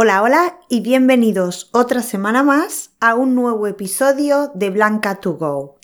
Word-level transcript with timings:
Hola, 0.00 0.22
hola 0.22 0.60
y 0.68 0.78
bienvenidos 0.78 1.70
otra 1.72 2.02
semana 2.02 2.44
más 2.44 2.90
a 3.00 3.16
un 3.16 3.34
nuevo 3.34 3.66
episodio 3.66 4.52
de 4.54 4.70
Blanca 4.70 5.16
to 5.16 5.32
Go. 5.32 5.80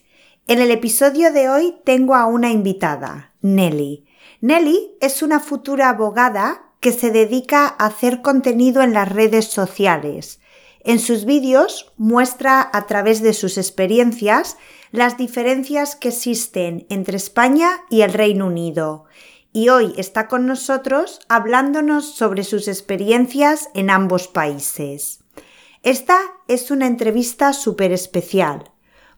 En 0.46 0.60
el 0.60 0.71
episodio 0.71 1.33
de 1.33 1.49
hoy 1.49 1.75
tengo 1.84 2.15
a 2.15 2.27
una 2.27 2.53
invitada, 2.53 3.33
Nelly. 3.41 4.05
Nelly 4.41 4.92
es 5.00 5.23
una 5.23 5.41
futura 5.41 5.89
abogada 5.89 6.63
que 6.79 6.92
se 6.92 7.11
dedica 7.11 7.67
a 7.67 7.87
hacer 7.87 8.23
contenido 8.23 8.82
en 8.82 8.95
las 8.95 9.09
redes 9.09 9.46
sociales. 9.46 10.39
En 10.85 11.01
sus 11.01 11.25
vídeos 11.25 11.93
muestra 11.96 12.71
a 12.73 12.87
través 12.87 13.21
de 13.21 13.33
sus 13.33 13.59
experiencias 13.59 14.59
las 14.93 15.17
diferencias 15.17 15.96
que 15.96 16.11
existen 16.11 16.87
entre 16.89 17.17
España 17.17 17.81
y 17.91 18.03
el 18.03 18.12
Reino 18.12 18.46
Unido 18.46 19.07
y 19.55 19.68
hoy 19.68 19.95
está 19.96 20.27
con 20.27 20.46
nosotros 20.46 21.20
hablándonos 21.29 22.16
sobre 22.16 22.43
sus 22.43 22.66
experiencias 22.66 23.70
en 23.73 23.88
ambos 23.88 24.27
países. 24.27 25.20
Esta 25.84 26.19
es 26.48 26.73
una 26.73 26.88
entrevista 26.88 27.52
súper 27.52 27.93
especial, 27.93 28.73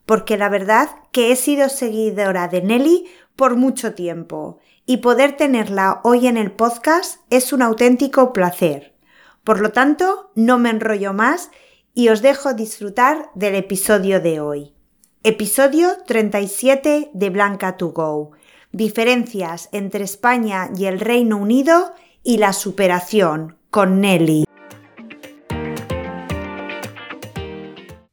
porque 0.05 0.37
la 0.37 0.51
verdad 0.51 0.91
que 1.11 1.33
he 1.33 1.37
sido 1.37 1.71
seguidora 1.71 2.49
de 2.49 2.61
Nelly 2.61 3.07
por 3.35 3.57
mucho 3.57 3.95
tiempo 3.95 4.59
y 4.85 4.99
poder 4.99 5.39
tenerla 5.39 6.03
hoy 6.05 6.27
en 6.27 6.37
el 6.37 6.53
podcast 6.53 7.21
es 7.31 7.55
un 7.55 7.63
auténtico 7.63 8.35
placer. 8.35 8.95
Por 9.43 9.61
lo 9.61 9.73
tanto, 9.73 10.33
no 10.35 10.59
me 10.59 10.69
enrollo 10.69 11.15
más 11.15 11.51
y 11.95 12.11
os 12.11 12.21
dejo 12.21 12.53
disfrutar 12.53 13.31
del 13.35 13.55
episodio 13.55 14.21
de 14.21 14.41
hoy. 14.41 14.75
Episodio 15.23 15.89
37 16.07 17.11
de 17.15 17.31
Blanca 17.31 17.79
to 17.79 17.89
Go 17.89 18.33
Diferencias 18.77 19.71
entre 19.73 20.05
España 20.05 20.69
y 20.77 20.85
el 20.85 21.01
Reino 21.01 21.39
Unido 21.39 21.95
y 22.23 22.37
la 22.37 22.53
superación 22.53 23.57
con 23.71 24.03
Nelly. 24.03 24.45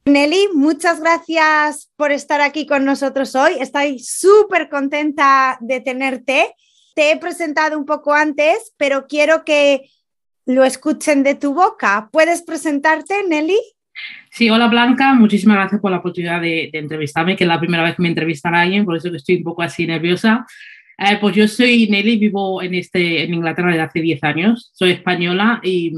Nelly, 0.05 0.47
muchas 0.53 1.01
gracias 1.01 1.91
por 1.97 2.13
estar 2.13 2.39
aquí 2.39 2.65
con 2.65 2.85
nosotros 2.85 3.35
hoy. 3.35 3.57
Estoy 3.59 3.99
súper 3.99 4.69
contenta 4.69 5.57
de 5.59 5.81
tenerte. 5.81 6.55
Te 6.95 7.11
he 7.11 7.17
presentado 7.17 7.77
un 7.77 7.85
poco 7.85 8.13
antes, 8.13 8.73
pero 8.77 9.05
quiero 9.05 9.43
que 9.43 9.89
lo 10.45 10.63
escuchen 10.63 11.23
de 11.23 11.35
tu 11.35 11.53
boca. 11.53 12.07
¿Puedes 12.09 12.41
presentarte, 12.41 13.25
Nelly? 13.27 13.59
Sí, 14.35 14.49
hola 14.49 14.67
Blanca, 14.67 15.13
muchísimas 15.13 15.57
gracias 15.57 15.79
por 15.79 15.91
la 15.91 15.97
oportunidad 15.97 16.41
de, 16.41 16.71
entrevistarme, 16.73 17.35
que 17.35 17.43
es 17.43 17.47
la 17.47 17.59
primera 17.59 17.83
vez 17.83 17.95
que 17.95 18.01
me 18.01 18.07
entrevistan 18.07 18.55
a 18.55 18.61
alguien, 18.61 18.83
por 18.83 18.97
eso 18.97 19.11
que 19.11 19.17
estoy 19.17 19.35
un 19.35 19.43
poco 19.43 19.61
así 19.61 19.85
nerviosa. 19.85 20.47
Eh, 20.97 21.19
pues 21.21 21.35
yo 21.35 21.47
soy 21.47 21.87
Nelly, 21.87 22.17
vivo 22.17 22.59
en, 22.63 22.73
este, 22.73 23.21
en 23.21 23.35
Inglaterra 23.35 23.67
desde 23.67 23.83
hace 23.83 24.01
10 24.01 24.23
años, 24.23 24.71
soy 24.73 24.89
española 24.89 25.61
y, 25.61 25.93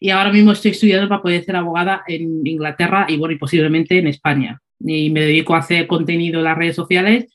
y, 0.00 0.08
ahora 0.08 0.32
mismo 0.32 0.52
estoy 0.52 0.70
estudiando 0.70 1.10
para 1.10 1.20
poder 1.20 1.44
ser 1.44 1.56
abogada 1.56 2.02
en 2.08 2.40
Inglaterra 2.42 3.04
y, 3.06 3.18
bueno, 3.18 3.34
y 3.34 3.38
posiblemente 3.38 3.98
en 3.98 4.06
España. 4.06 4.58
Y 4.80 5.10
me 5.10 5.20
dedico 5.20 5.54
a 5.54 5.58
hacer 5.58 5.86
contenido 5.86 6.38
en 6.38 6.44
las 6.44 6.56
redes 6.56 6.74
sociales, 6.74 7.26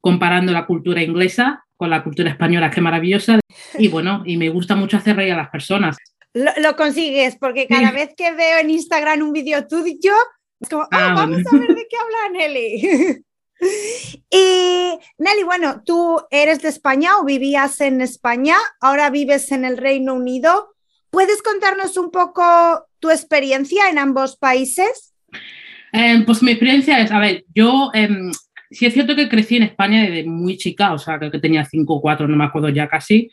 comparando 0.00 0.52
la 0.52 0.66
cultura 0.66 1.02
inglesa 1.02 1.64
con 1.76 1.90
la 1.90 2.04
cultura 2.04 2.30
española, 2.30 2.70
que 2.70 2.80
maravillosa. 2.80 3.40
Y 3.76 3.88
bueno, 3.88 4.22
y 4.24 4.36
me 4.36 4.50
gusta 4.50 4.76
mucho 4.76 4.98
hacer 4.98 5.16
reír 5.16 5.32
a 5.32 5.38
las 5.38 5.50
personas. 5.50 5.96
Lo, 6.34 6.74
consigues, 6.74 7.36
porque 7.36 7.68
cada 7.68 7.92
vez 7.92 8.10
que 8.16 8.32
veo 8.32 8.58
en 8.58 8.70
Instagram 8.70 9.22
un 9.22 9.32
vídeo 9.32 9.68
tuyo, 9.68 10.14
es 10.60 10.68
como, 10.68 10.82
ah, 10.82 10.88
ah 11.10 11.14
vamos 11.14 11.42
a 11.46 11.56
ver 11.56 11.68
de 11.68 11.86
qué 11.88 11.96
habla 11.96 12.38
Nelly. 12.38 13.22
y 14.30 14.98
Nelly, 15.18 15.44
bueno, 15.44 15.82
tú 15.84 16.20
eres 16.32 16.60
de 16.60 16.70
España 16.70 17.18
o 17.18 17.24
vivías 17.24 17.80
en 17.80 18.00
España, 18.00 18.56
ahora 18.80 19.10
vives 19.10 19.52
en 19.52 19.64
el 19.64 19.76
Reino 19.76 20.14
Unido. 20.14 20.74
¿Puedes 21.10 21.40
contarnos 21.40 21.96
un 21.96 22.10
poco 22.10 22.42
tu 22.98 23.10
experiencia 23.10 23.88
en 23.88 23.98
ambos 23.98 24.36
países? 24.36 25.14
Em, 25.92 26.24
pues 26.24 26.42
mi 26.42 26.50
experiencia 26.50 26.98
es, 26.98 27.12
a 27.12 27.20
ver, 27.20 27.44
yo 27.54 27.90
em, 27.94 28.32
sí 28.72 28.86
es 28.86 28.92
cierto 28.92 29.14
que 29.14 29.28
crecí 29.28 29.56
en 29.56 29.62
España 29.62 30.02
desde 30.02 30.24
muy 30.24 30.56
chica, 30.56 30.92
o 30.92 30.98
sea, 30.98 31.20
que 31.20 31.38
tenía 31.38 31.64
5 31.64 31.94
o 31.94 32.00
4, 32.00 32.26
no 32.26 32.36
me 32.36 32.44
acuerdo 32.44 32.68
ya 32.70 32.88
casi. 32.88 33.30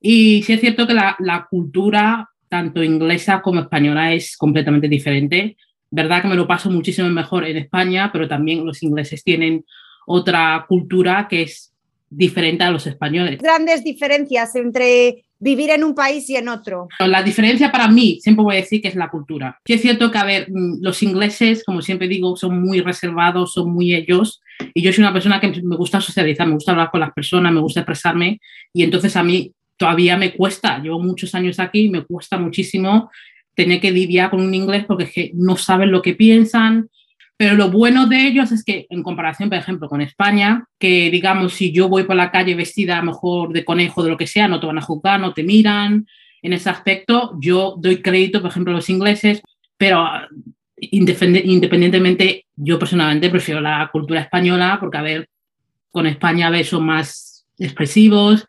Y 0.00 0.42
sí 0.44 0.54
es 0.54 0.60
cierto 0.60 0.86
que 0.86 0.94
la, 0.94 1.14
la, 1.18 1.46
cultura 1.50 2.29
tanto 2.50 2.82
inglesa 2.82 3.40
como 3.40 3.60
española 3.60 4.12
es 4.12 4.36
completamente 4.36 4.88
diferente. 4.88 5.56
Verdad 5.90 6.20
que 6.20 6.28
me 6.28 6.34
lo 6.34 6.46
paso 6.46 6.70
muchísimo 6.70 7.08
mejor 7.08 7.46
en 7.46 7.56
España, 7.56 8.10
pero 8.12 8.28
también 8.28 8.66
los 8.66 8.82
ingleses 8.82 9.24
tienen 9.24 9.64
otra 10.06 10.66
cultura 10.68 11.28
que 11.30 11.42
es 11.42 11.72
diferente 12.10 12.64
a 12.64 12.70
los 12.72 12.86
españoles. 12.86 13.38
Grandes 13.40 13.84
diferencias 13.84 14.56
entre 14.56 15.24
vivir 15.38 15.70
en 15.70 15.84
un 15.84 15.94
país 15.94 16.28
y 16.28 16.36
en 16.36 16.48
otro. 16.48 16.88
La 16.98 17.22
diferencia 17.22 17.70
para 17.70 17.86
mí, 17.86 18.18
siempre 18.20 18.42
voy 18.42 18.56
a 18.56 18.60
decir 18.60 18.82
que 18.82 18.88
es 18.88 18.96
la 18.96 19.08
cultura. 19.08 19.58
Sí 19.64 19.74
es 19.74 19.80
cierto 19.80 20.10
que, 20.10 20.18
a 20.18 20.24
ver, 20.24 20.50
mm, 20.50 20.82
los 20.82 21.02
ingleses, 21.04 21.64
como 21.64 21.80
siempre 21.82 22.08
digo, 22.08 22.36
son 22.36 22.60
muy 22.60 22.80
reservados, 22.80 23.52
son 23.52 23.72
muy 23.72 23.94
ellos, 23.94 24.42
y 24.74 24.82
yo 24.82 24.92
soy 24.92 25.02
una 25.02 25.12
persona 25.12 25.40
que 25.40 25.62
me 25.62 25.76
gusta 25.76 26.00
socializar, 26.00 26.46
me 26.46 26.54
gusta 26.54 26.72
hablar 26.72 26.90
con 26.90 27.00
las 27.00 27.12
personas, 27.12 27.52
me 27.52 27.60
gusta 27.60 27.80
expresarme, 27.80 28.40
y 28.74 28.82
entonces 28.82 29.16
a 29.16 29.22
mí 29.22 29.52
todavía 29.80 30.18
me 30.18 30.34
cuesta, 30.34 30.78
llevo 30.78 31.00
muchos 31.00 31.34
años 31.34 31.58
aquí 31.58 31.86
y 31.86 31.88
me 31.88 32.04
cuesta 32.04 32.36
muchísimo 32.36 33.10
tener 33.54 33.80
que 33.80 33.90
lidiar 33.90 34.28
con 34.28 34.42
un 34.42 34.52
inglés 34.52 34.84
porque 34.86 35.04
es 35.04 35.12
que 35.12 35.30
no 35.34 35.56
saben 35.56 35.90
lo 35.90 36.02
que 36.02 36.12
piensan. 36.12 36.90
Pero 37.38 37.54
lo 37.54 37.70
bueno 37.70 38.04
de 38.04 38.26
ellos 38.26 38.52
es 38.52 38.62
que, 38.62 38.86
en 38.90 39.02
comparación, 39.02 39.48
por 39.48 39.56
ejemplo, 39.56 39.88
con 39.88 40.02
España, 40.02 40.66
que 40.78 41.10
digamos, 41.10 41.54
si 41.54 41.72
yo 41.72 41.88
voy 41.88 42.02
por 42.02 42.14
la 42.14 42.30
calle 42.30 42.54
vestida 42.54 42.98
a 42.98 43.00
lo 43.00 43.12
mejor 43.12 43.54
de 43.54 43.64
conejo, 43.64 44.02
de 44.02 44.10
lo 44.10 44.18
que 44.18 44.26
sea, 44.26 44.48
no 44.48 44.60
te 44.60 44.66
van 44.66 44.76
a 44.76 44.82
juzgar, 44.82 45.18
no 45.18 45.32
te 45.32 45.44
miran. 45.44 46.06
En 46.42 46.52
ese 46.52 46.68
aspecto, 46.68 47.38
yo 47.40 47.76
doy 47.78 48.02
crédito, 48.02 48.42
por 48.42 48.50
ejemplo, 48.50 48.74
a 48.74 48.76
los 48.76 48.90
ingleses, 48.90 49.40
pero 49.78 50.06
independientemente, 50.76 52.44
yo 52.54 52.78
personalmente 52.78 53.30
prefiero 53.30 53.62
la 53.62 53.88
cultura 53.90 54.20
española 54.20 54.76
porque, 54.78 54.98
a 54.98 55.02
ver, 55.02 55.26
con 55.90 56.06
España, 56.06 56.48
a 56.48 56.50
ver, 56.50 56.66
son 56.66 56.84
más 56.84 57.46
expresivos, 57.58 58.46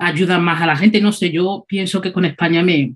ayudan 0.00 0.42
más 0.42 0.60
a 0.62 0.66
la 0.66 0.76
gente. 0.76 1.00
No 1.00 1.12
sé, 1.12 1.30
yo 1.30 1.64
pienso 1.68 2.00
que 2.00 2.12
con 2.12 2.24
España 2.24 2.62
me, 2.62 2.94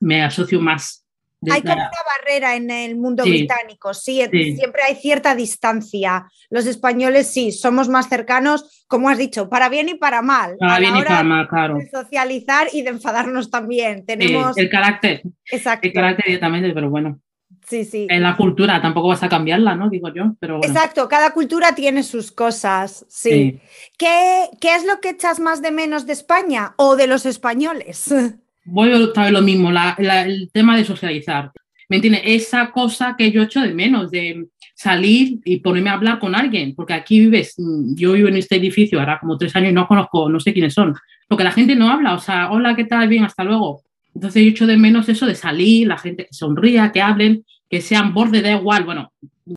me 0.00 0.22
asocio 0.22 0.60
más. 0.60 1.02
Hay 1.50 1.60
como 1.60 1.74
una 1.74 1.90
barrera 2.20 2.54
en 2.54 2.70
el 2.70 2.96
mundo 2.96 3.24
británico, 3.24 3.92
sí, 3.94 4.22
siempre 4.30 4.82
hay 4.86 4.94
cierta 4.94 5.34
distancia. 5.34 6.26
Los 6.50 6.66
españoles 6.66 7.32
sí, 7.32 7.50
somos 7.50 7.88
más 7.88 8.08
cercanos, 8.08 8.84
como 8.86 9.08
has 9.08 9.18
dicho, 9.18 9.48
para 9.48 9.68
bien 9.68 9.88
y 9.88 9.94
para 9.94 10.22
mal. 10.22 10.56
Para 10.58 10.78
bien 10.78 10.96
y 10.96 11.02
para 11.02 11.24
mal, 11.24 11.48
claro. 11.48 11.78
De 11.78 11.90
socializar 11.90 12.68
y 12.72 12.82
de 12.82 12.90
enfadarnos 12.90 13.50
también. 13.50 14.06
Tenemos 14.06 14.56
el 14.56 14.70
carácter. 14.70 15.22
Exacto. 15.50 15.88
El 15.88 15.92
carácter 15.92 16.26
directamente, 16.26 16.72
pero 16.72 16.88
bueno. 16.88 17.18
Sí, 17.66 17.84
sí. 17.84 18.06
En 18.10 18.22
la 18.22 18.36
cultura 18.36 18.82
tampoco 18.82 19.08
vas 19.08 19.22
a 19.22 19.28
cambiarla, 19.28 19.74
¿no? 19.76 19.88
Digo 19.88 20.12
yo, 20.12 20.34
pero 20.40 20.58
Exacto, 20.62 21.08
cada 21.08 21.32
cultura 21.32 21.74
tiene 21.74 22.02
sus 22.02 22.32
cosas, 22.32 23.06
sí. 23.08 23.60
¿Qué, 23.96 24.48
¿Qué, 24.60 24.74
es 24.74 24.84
lo 24.84 25.00
que 25.00 25.10
echas 25.10 25.40
más 25.40 25.62
de 25.62 25.70
menos 25.70 26.06
de 26.06 26.12
España 26.12 26.74
o 26.76 26.96
de 26.96 27.06
los 27.06 27.24
españoles? 27.24 28.12
Voy 28.64 28.92
a 28.92 29.30
lo 29.30 29.42
mismo, 29.42 29.70
el 29.98 30.50
tema 30.52 30.76
de 30.76 30.84
socializar. 30.84 31.50
¿Me 31.88 31.96
entiendes? 31.96 32.22
Esa 32.24 32.70
cosa 32.70 33.16
que 33.18 33.30
yo 33.30 33.42
echo 33.42 33.60
de 33.60 33.74
menos, 33.74 34.10
de 34.10 34.46
salir 34.74 35.40
y 35.44 35.58
ponerme 35.58 35.90
a 35.90 35.94
hablar 35.94 36.18
con 36.18 36.34
alguien, 36.34 36.74
porque 36.74 36.94
aquí 36.94 37.20
vives, 37.20 37.54
yo 37.94 38.12
vivo 38.12 38.28
en 38.28 38.36
este 38.36 38.56
edificio 38.56 38.98
ahora 38.98 39.18
como 39.20 39.36
tres 39.36 39.54
años 39.56 39.70
y 39.70 39.74
no 39.74 39.86
conozco, 39.86 40.28
no 40.28 40.40
sé 40.40 40.52
quiénes 40.52 40.74
son, 40.74 40.94
porque 41.28 41.44
la 41.44 41.52
gente 41.52 41.74
no 41.76 41.90
habla, 41.90 42.14
o 42.14 42.18
sea, 42.18 42.50
hola, 42.50 42.74
¿qué 42.76 42.84
tal? 42.84 43.08
Bien, 43.08 43.24
hasta 43.24 43.44
luego. 43.44 43.82
Entonces 44.14 44.42
yo 44.42 44.50
echo 44.50 44.66
de 44.66 44.76
menos 44.76 45.08
eso 45.08 45.26
de 45.26 45.34
salir, 45.34 45.88
la 45.88 45.98
gente 45.98 46.26
que 46.26 46.34
sonría, 46.34 46.92
que 46.92 47.02
hablen, 47.02 47.44
que 47.72 47.80
sean 47.80 48.12
borde, 48.12 48.42
da 48.42 48.50
igual, 48.50 48.84
bueno, 48.84 49.14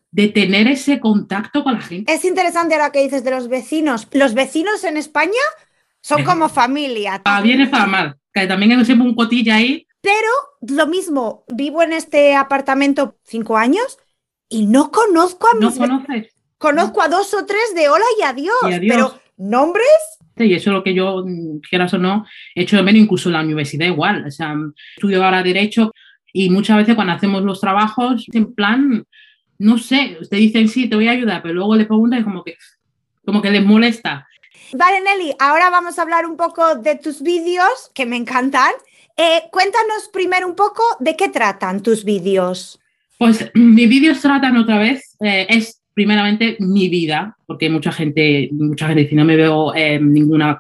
de 0.09 0.29
tener 0.29 0.69
ese 0.69 1.01
contacto 1.01 1.65
con 1.65 1.73
la 1.73 1.81
gente. 1.81 2.13
Es 2.13 2.23
interesante 2.23 2.73
ahora 2.73 2.93
que 2.93 3.03
dices 3.03 3.25
de 3.25 3.31
los 3.31 3.49
vecinos. 3.49 4.07
Los 4.13 4.33
vecinos 4.33 4.85
en 4.85 4.95
España 4.95 5.43
son 5.99 6.23
como 6.23 6.47
familia. 6.47 7.21
Para 7.21 7.41
bien 7.41 7.59
y 7.59 7.65
para 7.65 7.87
mal, 7.87 8.15
que 8.33 8.47
también 8.47 8.71
hay 8.71 8.85
siempre 8.85 9.05
un 9.05 9.15
cotilla 9.15 9.57
ahí. 9.57 9.85
Pero 9.99 10.29
lo 10.61 10.87
mismo, 10.87 11.43
vivo 11.53 11.83
en 11.83 11.91
este 11.91 12.35
apartamento 12.35 13.17
cinco 13.25 13.57
años 13.57 13.97
y 14.47 14.65
no 14.65 14.91
conozco 14.91 15.49
a 15.49 15.55
mis... 15.55 15.77
¿No 15.77 15.87
conoces? 15.87 16.33
Conozco 16.57 17.01
a 17.01 17.09
dos 17.09 17.33
o 17.33 17.45
tres 17.45 17.75
de 17.75 17.89
hola 17.89 18.05
y 18.17 18.23
adiós, 18.23 18.55
y 18.63 18.73
adiós. 18.75 18.95
pero 18.95 19.19
nombres 19.35 20.15
y 20.37 20.53
eso 20.53 20.69
es 20.69 20.73
lo 20.73 20.83
que 20.83 20.93
yo, 20.93 21.23
quieras 21.69 21.93
o 21.93 21.97
no, 21.97 22.25
he 22.53 22.63
hecho 22.63 22.75
de 22.75 22.83
menos 22.83 23.01
incluso 23.01 23.29
en 23.29 23.33
la 23.33 23.41
universidad 23.41 23.85
igual. 23.85 24.25
O 24.27 24.31
sea, 24.31 24.53
estudio 24.95 25.23
ahora 25.23 25.43
Derecho 25.43 25.91
y 26.35 26.49
muchas 26.49 26.75
veces 26.75 26.95
cuando 26.95 27.13
hacemos 27.13 27.43
los 27.43 27.61
trabajos, 27.61 28.25
en 28.33 28.53
plan, 28.53 29.05
no 29.57 29.77
sé, 29.77 30.17
te 30.29 30.35
dicen 30.35 30.67
sí, 30.67 30.89
te 30.89 30.97
voy 30.97 31.07
a 31.07 31.11
ayudar, 31.11 31.41
pero 31.41 31.53
luego 31.53 31.77
le 31.77 31.85
preguntan 31.85 32.25
como 32.25 32.43
que, 32.43 32.57
como 33.25 33.41
que 33.41 33.51
les 33.51 33.63
molesta. 33.63 34.27
Vale, 34.73 34.99
Nelly, 34.99 35.33
ahora 35.39 35.69
vamos 35.69 35.97
a 35.97 36.01
hablar 36.01 36.25
un 36.25 36.35
poco 36.35 36.75
de 36.75 36.97
tus 36.97 37.21
vídeos, 37.21 37.89
que 37.93 38.05
me 38.05 38.17
encantan. 38.17 38.71
Eh, 39.15 39.43
cuéntanos 39.49 40.09
primero 40.11 40.45
un 40.45 40.55
poco 40.55 40.83
de 40.99 41.15
qué 41.15 41.29
tratan 41.29 41.81
tus 41.81 42.03
vídeos. 42.03 42.81
Pues 43.17 43.49
mis 43.53 43.87
vídeos 43.87 44.19
tratan 44.19 44.57
otra 44.57 44.77
vez, 44.77 45.15
eh, 45.21 45.47
es 45.49 45.81
primeramente 45.93 46.57
mi 46.59 46.89
vida, 46.89 47.37
porque 47.45 47.69
mucha 47.69 47.93
gente, 47.93 48.49
mucha 48.51 48.87
gente 48.87 49.03
dice, 49.03 49.15
no 49.15 49.23
me 49.23 49.37
veo 49.37 49.73
en 49.73 50.11
ninguna, 50.11 50.59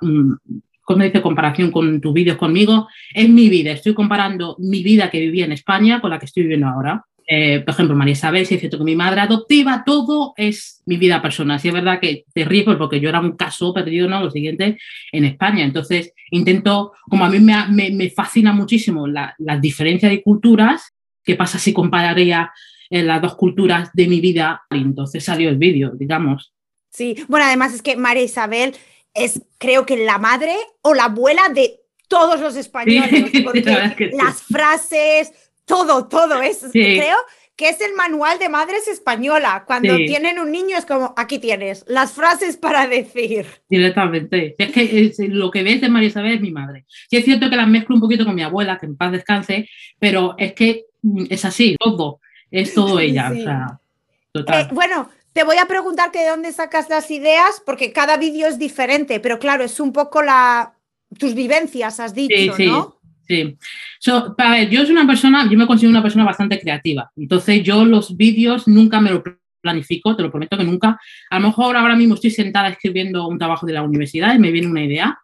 cuando 0.85 1.03
dice 1.03 1.21
comparación 1.21 1.71
con 1.71 1.99
tus 1.99 2.13
vídeos 2.13 2.37
conmigo, 2.37 2.87
es 3.13 3.27
mi 3.27 3.49
vida. 3.49 3.71
Estoy 3.71 3.93
comparando 3.93 4.55
mi 4.59 4.83
vida 4.83 5.09
que 5.09 5.19
vivía 5.19 5.45
en 5.45 5.51
España 5.51 5.99
con 5.99 6.11
la 6.11 6.19
que 6.19 6.25
estoy 6.25 6.43
viviendo 6.43 6.67
ahora. 6.67 7.03
Eh, 7.27 7.61
por 7.65 7.73
ejemplo, 7.73 7.95
María 7.95 8.11
Isabel, 8.11 8.45
si 8.45 8.53
es 8.53 8.59
cierto 8.59 8.77
que 8.77 8.83
mi 8.83 8.95
madre 8.95 9.21
adoptiva, 9.21 9.83
todo 9.83 10.33
es 10.37 10.83
mi 10.85 10.97
vida 10.97 11.21
personal. 11.23 11.59
Si 11.59 11.69
es 11.69 11.73
verdad 11.73 11.99
que 11.99 12.25
te 12.31 12.45
ríes 12.45 12.65
pues, 12.65 12.77
porque 12.77 12.99
yo 12.99 13.09
era 13.09 13.19
un 13.19 13.31
caso 13.31 13.73
perdido, 13.73 14.07
¿no? 14.07 14.21
Lo 14.21 14.29
siguiente, 14.29 14.77
en 15.11 15.25
España. 15.25 15.63
Entonces, 15.63 16.13
intento, 16.29 16.93
como 17.09 17.25
a 17.25 17.29
mí 17.29 17.39
me, 17.39 17.91
me, 17.91 18.09
fascina 18.11 18.53
muchísimo 18.53 19.07
las 19.07 19.61
diferencias 19.61 20.11
de 20.11 20.21
culturas, 20.21 20.93
¿qué 21.23 21.35
pasa 21.35 21.57
si 21.57 21.73
compararía 21.73 22.51
eh, 22.91 23.01
las 23.01 23.21
dos 23.23 23.35
culturas 23.35 23.89
de 23.93 24.07
mi 24.07 24.21
vida? 24.21 24.61
Y 24.69 24.77
entonces 24.77 25.23
salió 25.23 25.49
el 25.49 25.57
vídeo, 25.57 25.93
digamos. 25.95 26.53
Sí, 26.91 27.15
bueno, 27.27 27.47
además 27.47 27.73
es 27.73 27.81
que 27.81 27.97
María 27.97 28.23
Isabel 28.23 28.75
es, 29.15 29.41
creo 29.57 29.85
que 29.85 29.97
la 29.97 30.17
madre 30.17 30.55
o 30.81 30.93
la 30.93 31.05
abuela 31.05 31.49
de 31.49 31.79
todos 32.07 32.39
los 32.39 32.55
españoles, 32.55 33.31
porque 33.43 34.11
las 34.13 34.43
frases, 34.43 35.31
todo, 35.65 36.07
todo 36.07 36.41
es, 36.41 36.65
creo 36.71 37.17
que 37.55 37.69
es 37.69 37.79
el 37.81 37.93
manual 37.93 38.37
de 38.37 38.49
madres 38.49 38.87
española. 38.87 39.63
Cuando 39.65 39.95
tienen 39.95 40.39
un 40.39 40.51
niño 40.51 40.77
es 40.77 40.85
como, 40.85 41.13
aquí 41.15 41.39
tienes 41.39 41.85
las 41.87 42.11
frases 42.11 42.57
para 42.57 42.87
decir. 42.87 43.45
Directamente. 43.69 44.55
Es 44.57 44.71
que 44.71 45.13
lo 45.29 45.49
que 45.51 45.63
ves 45.63 45.81
de 45.81 45.89
María 45.89 46.09
Isabel 46.09 46.33
es 46.33 46.41
mi 46.41 46.51
madre. 46.51 46.85
Sí 47.09 47.17
es 47.17 47.25
cierto 47.25 47.49
que 47.49 47.55
las 47.55 47.67
mezclo 47.67 47.95
un 47.95 48.01
poquito 48.01 48.25
con 48.25 48.35
mi 48.35 48.43
abuela, 48.43 48.77
que 48.77 48.85
en 48.85 48.97
paz 48.97 49.13
descanse, 49.13 49.69
pero 49.99 50.35
es 50.37 50.53
que 50.53 50.85
mm, 51.01 51.25
es 51.29 51.45
así, 51.45 51.75
todo, 51.79 52.19
es 52.51 52.73
todo 52.75 52.99
ella. 52.99 53.31
Eh, 53.33 54.67
bueno, 54.71 55.09
te 55.35 55.43
voy 55.43 55.57
a 55.57 55.65
preguntar 55.65 56.11
que 56.11 56.19
de 56.19 56.29
dónde 56.29 56.53
sacas 56.53 56.89
las 56.89 57.11
ideas, 57.11 57.61
porque 57.65 57.91
cada 57.91 58.15
vídeo 58.15 58.47
es 58.47 58.57
diferente, 58.57 59.19
pero 59.19 59.37
claro, 59.37 59.65
es 59.65 59.81
un 59.81 59.91
poco 59.91 60.23
la 60.23 60.75
tus 61.19 61.35
vivencias, 61.35 61.99
has 61.99 62.15
dicho, 62.15 62.55
¿no? 62.59 62.95
Sí. 63.27 63.57
yo 63.99 64.85
soy 64.85 64.91
una 64.91 65.05
persona, 65.05 65.45
yo 65.51 65.57
me 65.57 65.67
considero 65.67 65.89
una 65.89 66.01
persona 66.01 66.23
bastante 66.23 66.57
creativa. 66.57 67.11
Entonces, 67.17 67.63
yo 67.63 67.83
los 67.83 68.15
vídeos 68.15 68.65
nunca 68.65 69.01
me 69.01 69.11
lo 69.11 69.21
planifico, 69.59 70.15
te 70.15 70.23
lo 70.23 70.31
prometo 70.31 70.57
que 70.57 70.63
nunca. 70.63 70.97
A 71.29 71.39
lo 71.39 71.47
mejor 71.47 71.75
ahora 71.75 71.97
mismo 71.97 72.15
estoy 72.15 72.31
sentada 72.31 72.69
escribiendo 72.69 73.27
un 73.27 73.37
trabajo 73.37 73.65
de 73.65 73.73
la 73.73 73.81
universidad 73.81 74.33
y 74.35 74.39
me 74.39 74.51
viene 74.51 74.69
una 74.69 74.85
idea. 74.85 75.19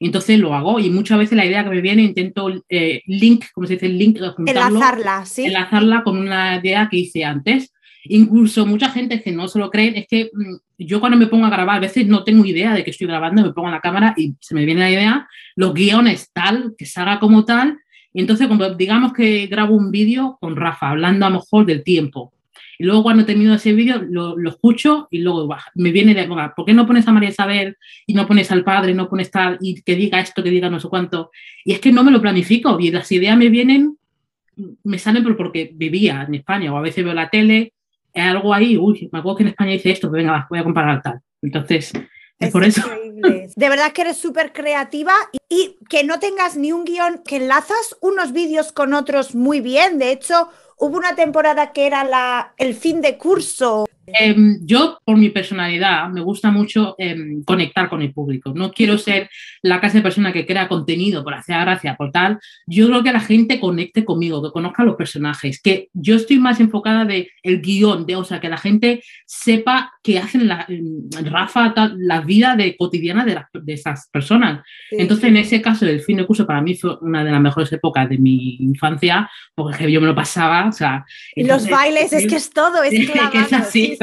entonces 0.00 0.40
lo 0.40 0.54
hago 0.54 0.80
y 0.80 0.90
muchas 0.90 1.18
veces 1.18 1.36
la 1.36 1.46
idea 1.46 1.62
que 1.62 1.70
me 1.70 1.80
viene 1.80 2.02
intento 2.02 2.48
eh, 2.68 3.02
link, 3.06 3.44
como 3.54 3.68
se 3.68 3.74
dice, 3.74 3.88
link, 3.88 4.18
enlazarla, 4.44 5.24
¿sí? 5.24 5.44
enlazarla 5.44 6.02
con 6.02 6.18
una 6.18 6.56
idea 6.56 6.88
que 6.90 6.96
hice 6.96 7.24
antes. 7.24 7.71
Incluso 8.04 8.66
mucha 8.66 8.90
gente 8.90 9.22
que 9.22 9.32
no 9.32 9.48
se 9.48 9.58
lo 9.58 9.70
cree, 9.70 9.98
es 9.98 10.06
que 10.08 10.30
mm, 10.32 10.56
yo 10.78 11.00
cuando 11.00 11.18
me 11.18 11.26
pongo 11.26 11.46
a 11.46 11.50
grabar, 11.50 11.76
a 11.76 11.80
veces 11.80 12.06
no 12.06 12.24
tengo 12.24 12.44
idea 12.44 12.74
de 12.74 12.84
que 12.84 12.90
estoy 12.90 13.06
grabando, 13.06 13.42
me 13.42 13.52
pongo 13.52 13.70
la 13.70 13.80
cámara 13.80 14.14
y 14.16 14.34
se 14.40 14.54
me 14.54 14.64
viene 14.64 14.80
la 14.80 14.90
idea, 14.90 15.28
los 15.56 15.72
guiones 15.74 16.30
tal, 16.32 16.74
que 16.76 16.86
salga 16.86 17.20
como 17.20 17.44
tal. 17.44 17.78
Y 18.12 18.20
entonces, 18.20 18.46
cuando 18.46 18.74
digamos 18.74 19.12
que 19.12 19.46
grabo 19.46 19.74
un 19.74 19.90
vídeo 19.90 20.36
con 20.40 20.56
Rafa, 20.56 20.90
hablando 20.90 21.26
a 21.26 21.30
lo 21.30 21.36
mejor 21.36 21.64
del 21.64 21.82
tiempo, 21.82 22.32
y 22.78 22.84
luego 22.84 23.04
cuando 23.04 23.24
termino 23.24 23.54
ese 23.54 23.72
vídeo 23.74 24.02
lo, 24.02 24.36
lo, 24.36 24.50
escucho 24.50 25.06
y 25.10 25.18
luego 25.18 25.48
me 25.76 25.92
viene 25.92 26.14
de, 26.14 26.26
¿por 26.26 26.64
qué 26.66 26.72
no 26.72 26.84
pones 26.84 27.06
a 27.06 27.12
María 27.12 27.28
Isabel 27.28 27.76
y 28.06 28.14
no 28.14 28.26
pones 28.26 28.50
al 28.50 28.64
padre, 28.64 28.92
no 28.92 29.08
pones 29.08 29.30
tal, 29.30 29.58
y 29.60 29.80
que 29.82 29.94
diga 29.94 30.18
esto, 30.18 30.42
que 30.42 30.50
diga 30.50 30.68
no 30.68 30.80
sé 30.80 30.88
cuánto? 30.88 31.30
Y 31.64 31.72
es 31.74 31.80
que 31.80 31.92
no 31.92 32.02
me 32.02 32.10
lo 32.10 32.20
planifico 32.20 32.80
y 32.80 32.90
las 32.90 33.12
ideas 33.12 33.36
me 33.36 33.50
vienen, 33.50 33.96
me 34.82 34.98
salen 34.98 35.22
porque 35.36 35.70
vivía 35.72 36.24
en 36.26 36.34
España 36.34 36.72
o 36.72 36.76
a 36.76 36.82
veces 36.82 37.04
veo 37.04 37.14
la 37.14 37.30
tele 37.30 37.72
algo 38.14 38.52
ahí, 38.52 38.76
uy, 38.76 39.08
me 39.12 39.18
acuerdo 39.18 39.36
que 39.38 39.42
en 39.44 39.48
España 39.50 39.72
dice 39.72 39.90
esto, 39.90 40.08
pues 40.08 40.22
venga, 40.22 40.46
voy 40.48 40.58
a 40.58 40.64
comparar 40.64 41.02
tal. 41.02 41.20
Entonces, 41.40 41.92
es, 42.38 42.50
por 42.50 42.64
eso. 42.64 42.82
De 43.56 43.68
verdad 43.68 43.92
que 43.92 44.02
eres 44.02 44.16
súper 44.16 44.52
creativa 44.52 45.12
y, 45.48 45.78
que 45.88 46.04
no 46.04 46.18
tengas 46.18 46.56
ni 46.56 46.72
un 46.72 46.84
guion, 46.84 47.22
que 47.24 47.36
enlazas 47.36 47.96
unos 48.00 48.32
vídeos 48.32 48.72
con 48.72 48.94
otros 48.94 49.34
muy 49.34 49.60
bien. 49.60 49.98
De 49.98 50.10
hecho, 50.10 50.48
hubo 50.78 50.96
una 50.96 51.14
temporada 51.14 51.72
que 51.72 51.86
era 51.86 52.04
la, 52.04 52.54
el 52.58 52.74
fin 52.74 53.00
de 53.00 53.18
curso 53.18 53.86
Em, 54.06 54.58
yo, 54.66 54.98
por 55.04 55.16
mi 55.16 55.30
personalidad, 55.30 56.08
me 56.08 56.20
gusta 56.20 56.50
mucho 56.50 56.94
em, 56.98 57.42
conectar 57.44 57.88
con 57.88 58.02
el 58.02 58.12
público. 58.12 58.52
No 58.54 58.72
quiero 58.72 58.98
ser 58.98 59.30
la 59.62 59.80
clase 59.80 59.98
de 59.98 60.02
persona 60.02 60.32
que 60.32 60.44
crea 60.44 60.68
contenido 60.68 61.22
por 61.22 61.34
hacer 61.34 61.60
gracia, 61.60 61.96
por 61.96 62.10
tal. 62.10 62.38
Yo 62.66 62.88
creo 62.88 63.02
que 63.02 63.12
la 63.12 63.20
gente 63.20 63.60
conecte 63.60 64.04
conmigo, 64.04 64.42
que 64.42 64.50
conozca 64.50 64.84
los 64.84 64.96
personajes, 64.96 65.60
que 65.60 65.88
yo 65.92 66.16
estoy 66.16 66.38
más 66.38 66.58
enfocada 66.58 67.04
de 67.04 67.30
el 67.42 67.60
guion, 67.60 68.04
de, 68.06 68.16
o 68.16 68.24
sea, 68.24 68.40
que 68.40 68.48
la 68.48 68.56
gente 68.56 69.02
sepa 69.26 69.92
que 70.02 70.18
hacen 70.18 70.48
la, 70.48 70.66
Rafa, 71.22 71.72
la 71.96 72.20
vida 72.22 72.56
de, 72.56 72.76
cotidiana 72.76 73.24
de, 73.24 73.40
de 73.52 73.72
esas 73.72 74.08
personas. 74.10 74.64
Entonces, 74.90 75.26
en 75.26 75.36
ese 75.36 75.62
caso, 75.62 75.86
el 75.86 76.00
fin 76.00 76.16
de 76.16 76.26
curso 76.26 76.46
para 76.46 76.60
mí 76.60 76.74
fue 76.74 76.98
una 77.00 77.24
de 77.24 77.30
las 77.30 77.40
mejores 77.40 77.72
épocas 77.72 78.08
de 78.08 78.18
mi 78.18 78.56
infancia, 78.56 79.30
porque 79.54 79.90
yo 79.90 80.00
me 80.00 80.08
lo 80.08 80.14
pasaba, 80.14 80.66
o 80.66 80.72
sea... 80.72 81.04
los 81.36 81.68
bailes, 81.68 82.12
es 82.12 82.26
que 82.26 82.36
es 82.36 82.50
todo, 82.50 82.82
es, 82.82 82.90
que 83.32 83.38
es 83.38 83.52
así, 83.52 83.96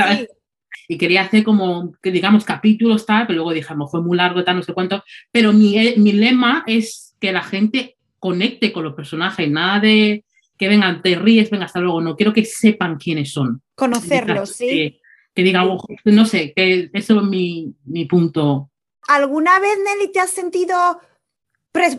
y 0.87 0.97
quería 0.97 1.21
hacer 1.21 1.43
como, 1.43 1.93
que 2.01 2.11
digamos, 2.11 2.43
capítulos, 2.45 3.05
tal, 3.05 3.27
pero 3.27 3.37
luego 3.37 3.53
dije, 3.53 3.73
fue 3.89 4.01
muy 4.01 4.17
largo, 4.17 4.43
tal, 4.43 4.57
no 4.57 4.63
sé 4.63 4.73
cuánto. 4.73 5.03
Pero 5.31 5.53
mi, 5.53 5.77
eh, 5.77 5.95
mi 5.97 6.13
lema 6.13 6.63
es 6.65 7.15
que 7.19 7.31
la 7.31 7.43
gente 7.43 7.97
conecte 8.17 8.71
con 8.73 8.83
los 8.83 8.95
personajes, 8.95 9.49
nada 9.49 9.79
de 9.79 10.25
que 10.57 10.67
vengan, 10.67 11.01
te 11.01 11.15
ríes, 11.15 11.49
venga, 11.49 11.65
hasta 11.65 11.79
luego. 11.79 12.01
No 12.01 12.15
quiero 12.15 12.33
que 12.33 12.43
sepan 12.43 12.97
quiénes 12.97 13.31
son. 13.31 13.61
Conocerlos, 13.75 14.49
sí. 14.49 14.99
Que, 15.33 15.43
digan, 15.43 15.67
no 16.03 16.25
sé, 16.25 16.53
que 16.53 16.89
eso 16.91 17.21
es 17.21 17.25
mi, 17.27 17.73
mi 17.85 18.05
punto. 18.05 18.69
¿Alguna 19.07 19.59
vez, 19.59 19.77
Nelly, 19.77 20.11
te 20.11 20.19
has 20.19 20.31
sentido 20.31 20.99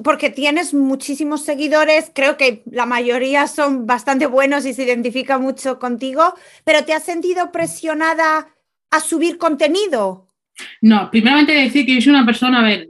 porque 0.02 0.30
tienes 0.30 0.74
muchísimos 0.74 1.44
seguidores, 1.44 2.10
creo 2.14 2.36
que 2.36 2.62
la 2.70 2.86
mayoría 2.86 3.46
son 3.46 3.86
bastante 3.86 4.26
buenos 4.26 4.66
y 4.66 4.74
se 4.74 4.84
identifican 4.84 5.42
mucho 5.42 5.78
contigo, 5.78 6.34
pero 6.64 6.84
¿te 6.84 6.92
has 6.92 7.04
sentido 7.04 7.52
presionada 7.52 8.48
a 8.90 9.00
subir 9.00 9.38
contenido? 9.38 10.26
No, 10.80 11.10
primeramente 11.10 11.52
decir 11.52 11.86
que 11.86 11.94
yo 11.94 12.00
soy 12.00 12.12
una 12.12 12.26
persona, 12.26 12.60
a 12.60 12.64
ver, 12.64 12.88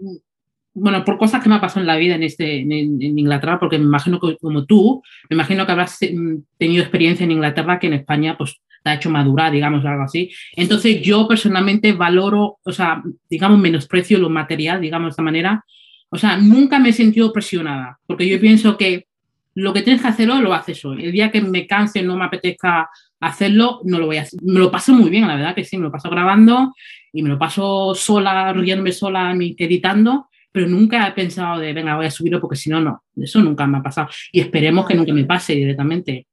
bueno, 0.72 1.04
por 1.04 1.18
cosas 1.18 1.42
que 1.42 1.48
me 1.48 1.56
ha 1.56 1.60
pasado 1.60 1.80
en 1.80 1.86
la 1.86 1.96
vida 1.96 2.14
en, 2.14 2.22
este, 2.22 2.60
en, 2.60 3.18
Inglaterra, 3.18 3.58
porque 3.58 3.78
me 3.78 3.84
imagino 3.84 4.18
que 4.18 4.36
como 4.38 4.64
tú, 4.64 5.02
me 5.28 5.34
imagino 5.34 5.66
que 5.66 5.72
habrás 5.72 5.98
mm, 6.00 6.36
tenido 6.56 6.82
experiencia 6.82 7.24
en 7.24 7.32
Inglaterra 7.32 7.78
que 7.78 7.88
en 7.88 7.94
España, 7.94 8.36
pues 8.38 8.60
te 8.82 8.90
ha 8.90 8.94
hecho 8.94 9.10
madurar, 9.10 9.52
digamos, 9.52 9.84
algo 9.84 10.04
así. 10.04 10.30
Entonces 10.56 11.02
yo 11.02 11.28
personalmente 11.28 11.92
valoro, 11.92 12.58
o 12.62 12.72
sea, 12.72 13.02
digamos, 13.28 13.58
menosprecio 13.58 14.18
lo 14.18 14.30
material, 14.30 14.80
digamos, 14.80 15.08
de 15.08 15.10
esta 15.10 15.22
manera, 15.22 15.64
o 16.10 16.18
sea, 16.18 16.36
nunca 16.36 16.78
me 16.78 16.90
he 16.90 16.92
sentido 16.92 17.32
presionada, 17.32 17.98
porque 18.06 18.28
yo 18.28 18.40
pienso 18.40 18.76
que 18.76 19.06
lo 19.54 19.72
que 19.72 19.82
tienes 19.82 20.02
que 20.02 20.08
hacerlo, 20.08 20.40
lo 20.40 20.54
haces 20.54 20.84
hoy. 20.84 21.04
El 21.04 21.12
día 21.12 21.30
que 21.30 21.40
me 21.40 21.66
canse, 21.66 22.02
no 22.02 22.16
me 22.16 22.24
apetezca 22.24 22.88
hacerlo, 23.20 23.80
no 23.84 23.98
lo 23.98 24.06
voy 24.06 24.16
a 24.16 24.22
hacer. 24.22 24.40
Me 24.42 24.58
lo 24.58 24.70
paso 24.70 24.92
muy 24.92 25.10
bien, 25.10 25.26
la 25.26 25.36
verdad 25.36 25.54
que 25.54 25.64
sí, 25.64 25.76
me 25.76 25.84
lo 25.84 25.92
paso 25.92 26.10
grabando 26.10 26.74
y 27.12 27.22
me 27.22 27.28
lo 27.28 27.38
paso 27.38 27.94
sola, 27.94 28.52
riéndome 28.52 28.92
sola, 28.92 29.32
editando, 29.32 30.28
pero 30.52 30.66
nunca 30.66 31.06
he 31.06 31.12
pensado 31.12 31.60
de, 31.60 31.72
venga, 31.72 31.96
voy 31.96 32.06
a 32.06 32.10
subirlo 32.10 32.40
porque 32.40 32.56
si 32.56 32.70
no, 32.70 32.80
no. 32.80 33.04
Eso 33.16 33.40
nunca 33.40 33.66
me 33.66 33.78
ha 33.78 33.82
pasado. 33.82 34.08
Y 34.32 34.40
esperemos 34.40 34.86
que 34.86 34.94
nunca 34.94 35.12
me 35.12 35.24
pase 35.24 35.54
directamente. 35.54 36.26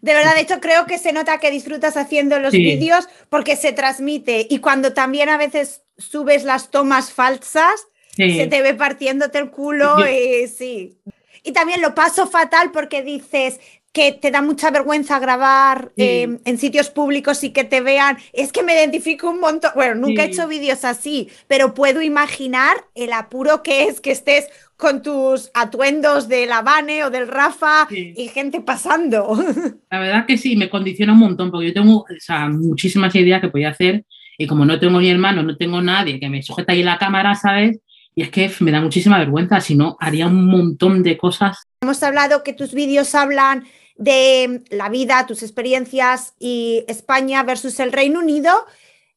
De 0.00 0.14
verdad, 0.14 0.34
de 0.34 0.42
hecho, 0.42 0.60
creo 0.60 0.86
que 0.86 0.98
se 0.98 1.12
nota 1.12 1.38
que 1.38 1.50
disfrutas 1.50 1.96
haciendo 1.96 2.38
los 2.38 2.52
vídeos 2.52 3.08
porque 3.30 3.56
se 3.56 3.72
transmite. 3.72 4.46
Y 4.50 4.58
cuando 4.58 4.92
también 4.92 5.28
a 5.28 5.38
veces 5.38 5.82
subes 5.96 6.44
las 6.44 6.70
tomas 6.70 7.12
falsas, 7.12 7.86
se 8.16 8.46
te 8.46 8.62
ve 8.62 8.74
partiéndote 8.74 9.38
el 9.38 9.50
culo 9.50 9.96
y 10.08 10.46
sí. 10.48 10.98
Y 11.42 11.52
también 11.52 11.82
lo 11.82 11.94
paso 11.94 12.26
fatal 12.26 12.70
porque 12.72 13.02
dices 13.02 13.60
que 13.94 14.10
te 14.10 14.32
da 14.32 14.42
mucha 14.42 14.72
vergüenza 14.72 15.20
grabar 15.20 15.92
em, 15.96 16.40
en 16.44 16.58
sitios 16.58 16.90
públicos 16.90 17.44
y 17.44 17.50
que 17.50 17.62
te 17.62 17.80
vean. 17.80 18.18
Es 18.32 18.50
que 18.50 18.64
me 18.64 18.74
identifico 18.74 19.30
un 19.30 19.38
montón. 19.38 19.70
Bueno, 19.76 19.94
nunca 19.94 20.24
he 20.24 20.26
hecho 20.26 20.48
vídeos 20.48 20.84
así, 20.84 21.28
pero 21.46 21.74
puedo 21.74 22.02
imaginar 22.02 22.76
el 22.96 23.12
apuro 23.12 23.62
que 23.62 23.84
es 23.84 24.00
que 24.00 24.10
estés 24.10 24.48
con 24.76 25.00
tus 25.00 25.52
atuendos 25.54 26.28
del 26.28 26.50
Habane 26.50 27.04
o 27.04 27.10
del 27.10 27.28
Rafa 27.28 27.86
y 27.90 28.26
gente 28.28 28.60
pasando. 28.60 29.36
La 29.90 30.00
verdad 30.00 30.26
que 30.26 30.38
sí, 30.38 30.56
me 30.56 30.68
condiciona 30.68 31.12
un 31.12 31.20
montón 31.20 31.52
porque 31.52 31.68
yo 31.68 31.72
tengo 31.72 32.04
muchísimas 32.50 33.14
ideas 33.14 33.40
que 33.40 33.48
podía 33.48 33.68
hacer 33.68 34.04
y 34.36 34.48
como 34.48 34.64
no 34.64 34.80
tengo 34.80 35.00
ni 35.00 35.08
hermano, 35.08 35.44
no 35.44 35.56
tengo 35.56 35.80
nadie 35.80 36.18
que 36.18 36.28
me 36.28 36.42
sujeta 36.42 36.72
ahí 36.72 36.82
la 36.82 36.98
cámara, 36.98 37.36
¿sabes? 37.36 37.78
Y 38.14 38.22
es 38.22 38.30
que 38.30 38.50
me 38.60 38.70
da 38.70 38.80
muchísima 38.80 39.18
vergüenza, 39.18 39.60
si 39.60 39.74
no, 39.74 39.96
haría 40.00 40.26
un 40.26 40.46
montón 40.46 41.02
de 41.02 41.18
cosas. 41.18 41.66
Hemos 41.82 42.02
hablado 42.02 42.44
que 42.44 42.52
tus 42.52 42.72
vídeos 42.72 43.14
hablan 43.14 43.66
de 43.96 44.62
la 44.70 44.88
vida, 44.88 45.26
tus 45.26 45.42
experiencias 45.42 46.34
y 46.38 46.84
España 46.88 47.42
versus 47.42 47.80
el 47.80 47.92
Reino 47.92 48.20
Unido. 48.20 48.66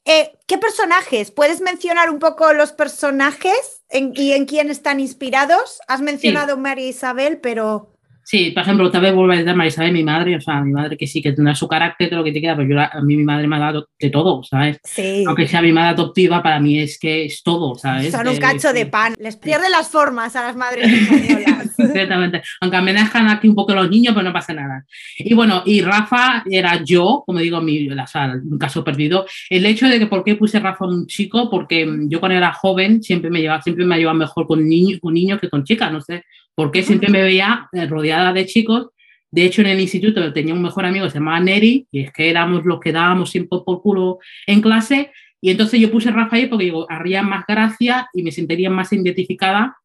Eh, 0.05 0.31
¿Qué 0.47 0.57
personajes? 0.57 1.31
¿Puedes 1.31 1.61
mencionar 1.61 2.09
un 2.09 2.19
poco 2.19 2.53
los 2.53 2.71
personajes 2.71 3.83
y 3.91 4.31
en 4.31 4.45
quién 4.45 4.69
están 4.69 4.99
inspirados? 4.99 5.79
Has 5.87 6.01
mencionado 6.01 6.57
María 6.57 6.87
Isabel, 6.87 7.39
pero... 7.39 7.96
Sí, 8.29 8.51
por 8.51 8.63
ejemplo, 8.63 8.91
tal 8.91 9.03
vez 9.03 9.13
vuelva 9.15 9.35
a 9.35 9.37
decir 9.37 9.55
Marisabel, 9.55 9.93
mi 9.93 10.03
madre, 10.03 10.35
o 10.35 10.41
sea, 10.41 10.59
mi 10.61 10.73
madre 10.73 10.97
que 10.97 11.07
sí, 11.07 11.21
que 11.21 11.31
tendrá 11.31 11.55
su 11.55 11.65
carácter, 11.65 12.09
todo 12.09 12.19
lo 12.19 12.25
que 12.25 12.33
te 12.33 12.41
queda, 12.41 12.57
pero 12.57 12.67
yo, 12.67 12.77
a 12.81 13.01
mí 13.01 13.15
mi 13.15 13.23
madre 13.23 13.47
me 13.47 13.55
ha 13.55 13.59
dado 13.59 13.87
de 13.97 14.09
todo, 14.09 14.43
¿sabes? 14.43 14.81
Sí. 14.83 15.23
Aunque 15.25 15.47
sea 15.47 15.61
mi 15.61 15.71
madre 15.71 15.91
adoptiva, 15.91 16.43
para 16.43 16.59
mí 16.59 16.77
es 16.77 16.99
que 16.99 17.23
es 17.23 17.41
todo, 17.41 17.75
¿sabes? 17.75 18.11
Son 18.11 18.27
un 18.27 18.33
De- 18.33 18.39
cacho 18.41 18.73
de 18.73 18.85
pan. 18.85 19.15
Les 19.17 19.37
pierde 19.37 19.69
las 19.69 19.89
formas 19.89 20.35
a 20.35 20.41
las 20.45 20.57
madres 20.57 20.91
españolas. 20.91 21.79
Exactamente. 21.79 22.41
Aunque 22.59 22.81
me 22.81 22.91
dejan 22.91 23.29
aquí 23.29 23.47
un 23.47 23.55
poco 23.55 23.73
los 23.73 23.89
niños, 23.89 24.13
pero 24.13 24.27
no 24.27 24.33
pasa 24.33 24.53
nada. 24.53 24.83
Y 25.19 25.33
bueno, 25.33 25.63
y 25.65 25.81
Rafa 25.81 26.43
era 26.51 26.83
yo, 26.83 27.23
como 27.25 27.39
digo, 27.39 27.61
mi, 27.61 27.89
o 27.89 28.07
sea, 28.07 28.33
un 28.43 28.57
caso 28.57 28.83
perdido. 28.83 29.25
El 29.49 29.65
hecho 29.65 29.87
de 29.87 29.99
que 29.99 30.07
por 30.07 30.25
qué 30.25 30.35
puse 30.35 30.59
Rafa 30.59 30.83
un 30.85 31.07
chico, 31.07 31.49
porque 31.49 31.89
yo 32.09 32.19
cuando 32.19 32.37
era 32.37 32.51
joven 32.51 33.01
siempre 33.01 33.29
me 33.29 33.39
llevaba, 33.39 33.61
siempre 33.61 33.85
me 33.85 33.97
llevaba 33.97 34.17
mejor 34.17 34.45
con 34.47 34.57
con 34.99 35.13
niños 35.13 35.39
que 35.39 35.49
con 35.49 35.63
chicas, 35.63 35.89
no 35.93 36.01
sé, 36.01 36.25
porque 36.57 36.81
siempre 36.81 37.09
me 37.09 37.21
veía 37.21 37.69
eh, 37.71 37.85
rodeada 37.85 38.33
de 38.33 38.47
chicos. 38.47 38.87
De 39.29 39.45
hecho, 39.45 39.61
en 39.61 39.67
el 39.67 39.79
instituto 39.79 40.33
tenía 40.33 40.55
un 40.55 40.63
mejor 40.63 40.87
amigo 40.87 41.07
se 41.07 41.19
llamaba 41.19 41.39
Neri, 41.39 41.85
y 41.91 41.99
es 41.99 42.11
que 42.11 42.31
éramos 42.31 42.65
los 42.65 42.79
que 42.79 42.91
dábamos 42.91 43.29
siempre 43.29 43.59
por 43.63 43.79
culo 43.83 44.17
en 44.47 44.59
clase. 44.59 45.11
Y 45.39 45.51
entonces 45.51 45.79
yo 45.79 45.91
puse 45.91 46.09
Rafa 46.09 46.35
ahí 46.35 46.47
porque 46.47 46.65
digo, 46.65 46.87
haría 46.89 47.21
más 47.21 47.45
gracia 47.47 48.09
y 48.11 48.23
me 48.23 48.31
sentiría 48.31 48.71
más 48.71 48.91
identificada 48.91 49.77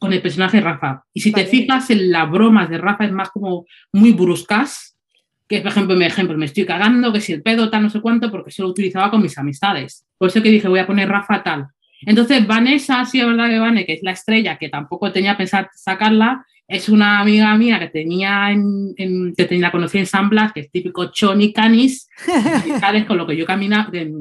con 0.00 0.12
el 0.12 0.20
personaje 0.20 0.56
de 0.56 0.64
Rafa. 0.64 1.04
Y 1.14 1.20
si 1.20 1.30
Vale. 1.30 1.44
te 1.44 1.50
fijas 1.50 1.88
en 1.90 2.10
las 2.10 2.28
bromas 2.28 2.68
de 2.68 2.78
Rafa 2.78 3.04
es 3.04 3.12
más 3.12 3.30
como 3.30 3.66
muy 3.92 4.10
bruscas, 4.10 4.98
que 5.46 5.60
por 5.60 5.70
ejemplo, 5.70 5.94
mi 5.94 6.04
ejemplo, 6.04 6.36
me 6.36 6.46
estoy 6.46 6.66
cagando, 6.66 7.12
que 7.12 7.20
si 7.20 7.32
el 7.32 7.42
pedo 7.42 7.70
tal, 7.70 7.84
no 7.84 7.90
sé 7.90 8.00
cuánto, 8.00 8.28
porque 8.28 8.50
eso 8.50 8.64
lo 8.64 8.70
utilizaba 8.70 9.08
con 9.08 9.22
mis 9.22 9.38
amistades. 9.38 10.04
Por 10.18 10.30
eso 10.30 10.42
que 10.42 10.50
dije, 10.50 10.66
voy 10.66 10.80
a 10.80 10.86
poner 10.86 11.08
Rafa 11.08 11.44
tal. 11.44 11.68
Entonces, 12.02 12.46
Vanessa, 12.46 13.04
sí 13.04 13.20
es 13.20 13.26
verdad 13.26 13.48
que 13.48 13.58
Vane, 13.58 13.86
que 13.86 13.94
es 13.94 14.02
la 14.02 14.12
estrella, 14.12 14.56
que 14.56 14.68
tampoco 14.68 15.12
tenía 15.12 15.36
pensado 15.36 15.66
sacarla, 15.74 16.44
es 16.68 16.88
una 16.90 17.20
amiga 17.20 17.56
mía 17.56 17.78
que 17.78 17.88
tenía, 17.88 18.50
en, 18.50 18.92
en- 18.96 19.34
que 19.34 19.44
tenía, 19.46 19.68
la 19.68 19.72
conocí 19.72 19.98
en 19.98 20.06
San 20.06 20.28
Blas, 20.28 20.52
que 20.52 20.60
es 20.60 20.70
típico 20.70 21.10
choni 21.10 21.52
canis, 21.52 22.08
con 23.06 23.16
lo 23.16 23.26
que 23.26 23.36
yo 23.36 23.46
caminaba, 23.46 23.90
que, 23.90 24.12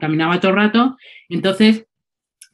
caminaba 0.00 0.38
todo 0.40 0.52
el 0.52 0.56
rato. 0.56 0.96
Entonces, 1.28 1.84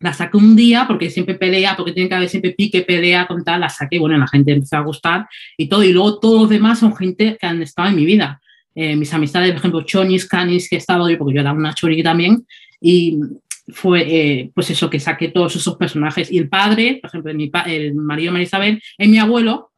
la 0.00 0.12
saqué 0.12 0.36
un 0.36 0.56
día 0.56 0.86
porque 0.88 1.10
siempre 1.10 1.34
pelea, 1.36 1.76
porque 1.76 1.92
tiene 1.92 2.08
que 2.08 2.14
haber 2.16 2.28
siempre 2.28 2.52
pique, 2.52 2.82
pelea 2.82 3.26
con 3.26 3.44
tal, 3.44 3.60
la 3.60 3.68
saqué, 3.68 3.98
bueno, 4.00 4.16
la 4.18 4.26
gente 4.26 4.52
empezó 4.52 4.76
a 4.78 4.80
gustar 4.80 5.28
y 5.56 5.68
todo, 5.68 5.84
y 5.84 5.92
luego 5.92 6.18
todos 6.18 6.40
los 6.40 6.50
demás 6.50 6.80
son 6.80 6.96
gente 6.96 7.36
que 7.40 7.46
han 7.46 7.62
estado 7.62 7.88
en 7.88 7.96
mi 7.96 8.04
vida. 8.04 8.40
Eh, 8.74 8.96
mis 8.96 9.12
amistades, 9.12 9.50
por 9.50 9.58
ejemplo, 9.58 9.82
chonis, 9.82 10.26
canis, 10.26 10.68
que 10.68 10.76
he 10.76 10.78
estado 10.78 11.08
yo, 11.08 11.18
porque 11.18 11.34
yo 11.34 11.40
era 11.42 11.52
una 11.52 11.74
chori 11.74 12.02
también, 12.02 12.46
y 12.80 13.18
fue 13.69 14.00
eh, 14.02 14.50
pues 14.54 14.71
eso, 14.71 14.90
que 14.90 14.99
saqué 15.00 15.28
todos 15.28 15.54
esos 15.57 15.76
personajes. 15.76 16.31
Y 16.33 16.38
el 16.38 16.49
padre, 16.49 16.99
por 17.00 17.09
ejemplo, 17.09 17.35
mi 17.35 17.49
pa- 17.49 17.62
el 17.62 17.95
marido 17.95 18.28
de 18.28 18.33
María 18.33 18.47
Isabel, 18.47 18.83
es 18.99 19.09
mi 19.09 19.19
abuelo, 19.19 19.71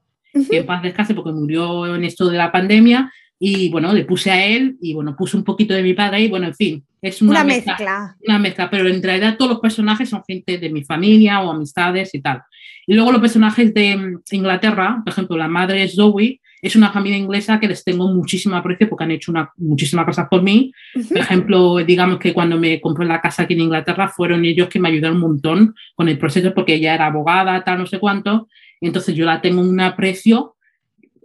que 0.50 0.58
en 0.58 0.66
paz 0.66 0.82
descanse 0.82 1.14
porque 1.14 1.32
murió 1.32 1.94
en 1.94 2.02
esto 2.04 2.28
de 2.28 2.38
la 2.38 2.50
pandemia, 2.50 3.12
y 3.38 3.68
bueno, 3.70 3.92
le 3.92 4.04
puse 4.04 4.30
a 4.30 4.44
él, 4.46 4.76
y 4.80 4.94
bueno, 4.94 5.16
puse 5.16 5.36
un 5.36 5.44
poquito 5.44 5.74
de 5.74 5.82
mi 5.82 5.94
padre 5.94 6.16
ahí, 6.18 6.28
bueno, 6.28 6.46
en 6.46 6.54
fin, 6.54 6.84
es 7.02 7.20
una, 7.20 7.32
Una 7.32 7.44
mezcla 7.44 7.72
mezcla. 7.72 8.16
una 8.26 8.38
mezcla, 8.38 8.70
pero 8.70 8.88
en 8.88 9.02
realidad 9.02 9.36
todos 9.36 9.50
los 9.52 9.60
personajes 9.60 10.08
son 10.08 10.22
gente 10.26 10.58
de 10.58 10.70
mi 10.70 10.84
familia 10.84 11.42
o 11.42 11.50
amistades 11.50 12.14
y 12.14 12.22
tal. 12.22 12.42
Y 12.86 12.94
luego 12.94 13.12
los 13.12 13.20
personajes 13.20 13.74
de 13.74 13.96
mm, 13.96 14.22
Inglaterra, 14.30 15.02
por 15.04 15.12
ejemplo, 15.12 15.36
la 15.36 15.48
madre 15.48 15.82
es 15.82 15.94
Zoe, 15.94 16.40
es 16.62 16.76
una 16.76 16.90
familia 16.90 17.18
inglesa 17.18 17.60
que 17.60 17.68
les 17.68 17.84
tengo 17.84 18.08
muchísimo 18.08 18.56
aprecio 18.56 18.88
porque 18.88 19.04
han 19.04 19.10
hecho 19.10 19.30
una, 19.30 19.52
muchísimas 19.58 20.06
cosas 20.06 20.28
por 20.30 20.42
mí. 20.42 20.72
Por 20.94 21.18
ejemplo, 21.18 21.76
digamos 21.84 22.18
que 22.18 22.32
cuando 22.32 22.58
me 22.58 22.80
compré 22.80 23.04
la 23.04 23.20
casa 23.20 23.42
aquí 23.42 23.52
en 23.52 23.60
Inglaterra 23.60 24.08
fueron 24.08 24.46
ellos 24.46 24.68
que 24.68 24.80
me 24.80 24.88
ayudaron 24.88 25.16
un 25.16 25.22
montón 25.22 25.74
con 25.94 26.08
el 26.08 26.16
proceso 26.16 26.54
porque 26.54 26.76
ella 26.76 26.94
era 26.94 27.06
abogada, 27.06 27.62
tal, 27.64 27.80
no 27.80 27.86
sé 27.86 27.98
cuánto. 27.98 28.48
Y 28.80 28.86
entonces 28.86 29.14
yo 29.14 29.26
la 29.26 29.42
tengo 29.42 29.60
un 29.60 29.78
aprecio 29.78 30.53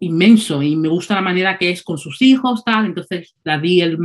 inmenso 0.01 0.61
y 0.63 0.75
me 0.75 0.87
gusta 0.87 1.15
la 1.15 1.21
manera 1.21 1.57
que 1.57 1.69
es 1.71 1.83
con 1.83 1.97
sus 1.97 2.21
hijos, 2.21 2.63
tal. 2.63 2.85
Entonces 2.87 3.35
la 3.43 3.57
di 3.59 3.81
el, 3.81 3.97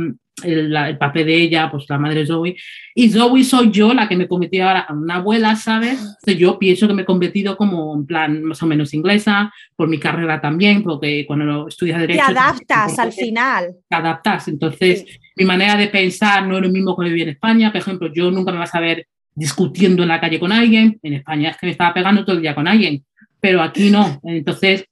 el, 0.43 0.71
la- 0.71 0.89
el 0.89 0.97
papel 0.97 1.25
de 1.25 1.35
ella, 1.41 1.69
pues 1.71 1.85
la 1.89 1.97
madre 1.97 2.25
Zoe. 2.25 2.55
Y 2.93 3.09
Zoe 3.09 3.43
soy 3.43 3.71
yo 3.71 3.93
la 3.93 4.07
que 4.07 4.15
me 4.17 4.27
convertí 4.27 4.59
ahora 4.59 4.85
en 4.89 4.97
una 4.97 5.15
abuela, 5.15 5.55
¿sabes? 5.55 5.99
Entonces, 5.99 6.37
yo 6.37 6.59
pienso 6.59 6.87
que 6.87 6.93
me 6.93 7.03
he 7.03 7.05
convertido 7.05 7.55
como 7.57 7.95
en 7.95 8.05
plan 8.05 8.43
más 8.43 8.61
o 8.61 8.65
menos 8.67 8.93
inglesa, 8.93 9.51
por 9.75 9.87
mi 9.87 9.99
carrera 9.99 10.41
también, 10.41 10.83
porque 10.83 11.25
cuando 11.25 11.67
estudias 11.67 11.97
Te 12.01 12.07
Derecho... 12.07 12.23
adaptas 12.27 12.99
al 12.99 13.11
final. 13.13 13.75
te 13.89 13.95
adaptas. 13.95 14.47
Entonces, 14.49 15.05
mi 15.37 15.45
manera 15.45 15.75
de 15.77 15.87
pensar 15.87 16.47
no 16.47 16.57
es 16.57 16.63
lo 16.63 16.69
mismo 16.69 16.95
que 16.97 17.05
viví 17.05 17.21
en 17.21 17.29
España. 17.29 17.71
Por 17.71 17.81
ejemplo, 17.81 18.11
yo 18.13 18.29
nunca 18.31 18.51
me 18.51 18.57
vas 18.59 18.73
a 18.75 18.79
ver 18.79 19.07
discutiendo 19.33 20.03
en 20.03 20.09
la 20.09 20.19
calle 20.21 20.39
con 20.39 20.51
alguien. 20.51 20.97
En 21.03 21.13
España 21.13 21.49
es 21.51 21.57
que 21.57 21.65
me 21.67 21.71
estaba 21.73 21.93
pegando 21.93 22.23
todo 22.23 22.35
el 22.37 22.41
día 22.41 22.55
con 22.55 22.67
alguien, 22.67 23.03
pero 23.41 23.61
aquí 23.61 23.89
no. 23.89 24.19
Entonces, 24.23 24.85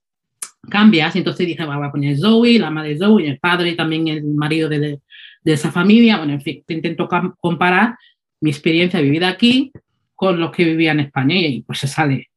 cambias. 0.70 1.16
Entonces 1.16 1.46
dije, 1.48 1.66
"Va, 1.66 1.78
voy 1.78 1.88
a 1.88 1.92
poner 1.92 2.18
Zoe, 2.18 2.58
la 2.60 2.70
madre 2.70 2.90
de 2.92 2.98
Zoe, 2.98 3.28
el 3.28 3.40
padre, 3.40 3.74
también 3.74 4.08
el 4.08 4.24
marido 4.24 4.70
de, 4.70 4.80
de- 4.80 5.00
de 5.44 5.54
esa 5.54 5.72
familia. 5.72 6.18
Bueno, 6.18 6.34
en 6.34 6.42
fin, 6.42 6.64
te 6.66 6.74
intento 6.74 7.08
comparar 7.40 7.98
mi 8.42 8.50
experiencia 8.50 9.00
vivida 9.02 9.28
aquí 9.30 9.72
con 10.16 10.40
los 10.40 10.52
que 10.52 10.64
vivía 10.64 10.92
en 10.92 11.02
España 11.02 11.36
y 11.36 11.62
pues 11.64 11.80
se 11.80 11.88
sale 11.88 12.30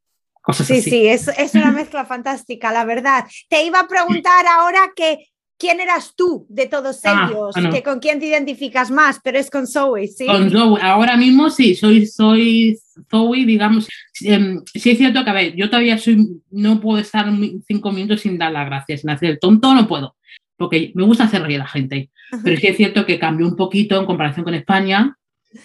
cosas 0.42 0.66
Sí, 0.66 0.74
así. 0.78 0.90
sí, 0.90 1.06
es, 1.06 1.28
es 1.38 1.54
una 1.54 1.70
mezcla 1.72 2.04
fantástica, 2.04 2.72
la 2.72 2.84
verdad. 2.84 3.24
Te 3.48 3.64
iba 3.64 3.80
a 3.80 3.88
preguntar 3.88 4.44
ahora 4.46 4.90
que 4.94 5.26
quién 5.58 5.80
eras 5.80 6.14
tú 6.16 6.46
de 6.48 6.66
todos 6.66 7.00
Ah, 7.04 7.28
ellos, 7.30 7.52
bueno. 7.54 7.70
que 7.70 7.82
con 7.82 7.98
quién 7.98 8.20
te 8.20 8.26
identificas 8.26 8.90
más, 8.90 9.20
pero 9.22 9.38
es 9.38 9.50
con 9.50 9.66
Zoe, 9.66 10.06
¿sí? 10.08 10.26
Con 10.26 10.50
Zoe, 10.50 10.80
ahora 10.82 11.16
mismo 11.16 11.48
sí, 11.50 11.74
soy, 11.74 12.06
soy 12.06 12.78
Zoe, 13.10 13.44
digamos. 13.46 13.88
em, 14.22 14.62
sí 14.74 14.90
es 14.90 14.98
cierto 14.98 15.24
que, 15.24 15.30
a 15.30 15.34
ver, 15.34 15.54
yo 15.56 15.68
todavía 15.70 15.98
soy, 15.98 16.26
no 16.50 16.80
puedo 16.80 16.98
estar 16.98 17.26
cinco 17.66 17.92
minutos 17.92 18.20
sin 18.20 18.38
dar 18.38 18.52
las 18.52 18.66
gracias, 18.66 19.00
sin 19.00 19.10
hacer 19.10 19.30
el 19.30 19.38
tonto, 19.38 19.74
no 19.74 19.86
puedo, 19.88 20.16
porque 20.56 20.92
me 20.94 21.04
gusta 21.04 21.24
hacer 21.24 21.42
reír 21.42 21.60
a 21.60 21.64
la 21.64 21.68
gente. 21.68 22.10
Pero 22.42 22.60
sí 22.60 22.66
es 22.66 22.76
cierto 22.76 23.06
que 23.06 23.18
cambió 23.18 23.46
un 23.46 23.54
poquito 23.56 23.98
en 24.00 24.06
comparación 24.06 24.44
con 24.44 24.54
España. 24.54 25.16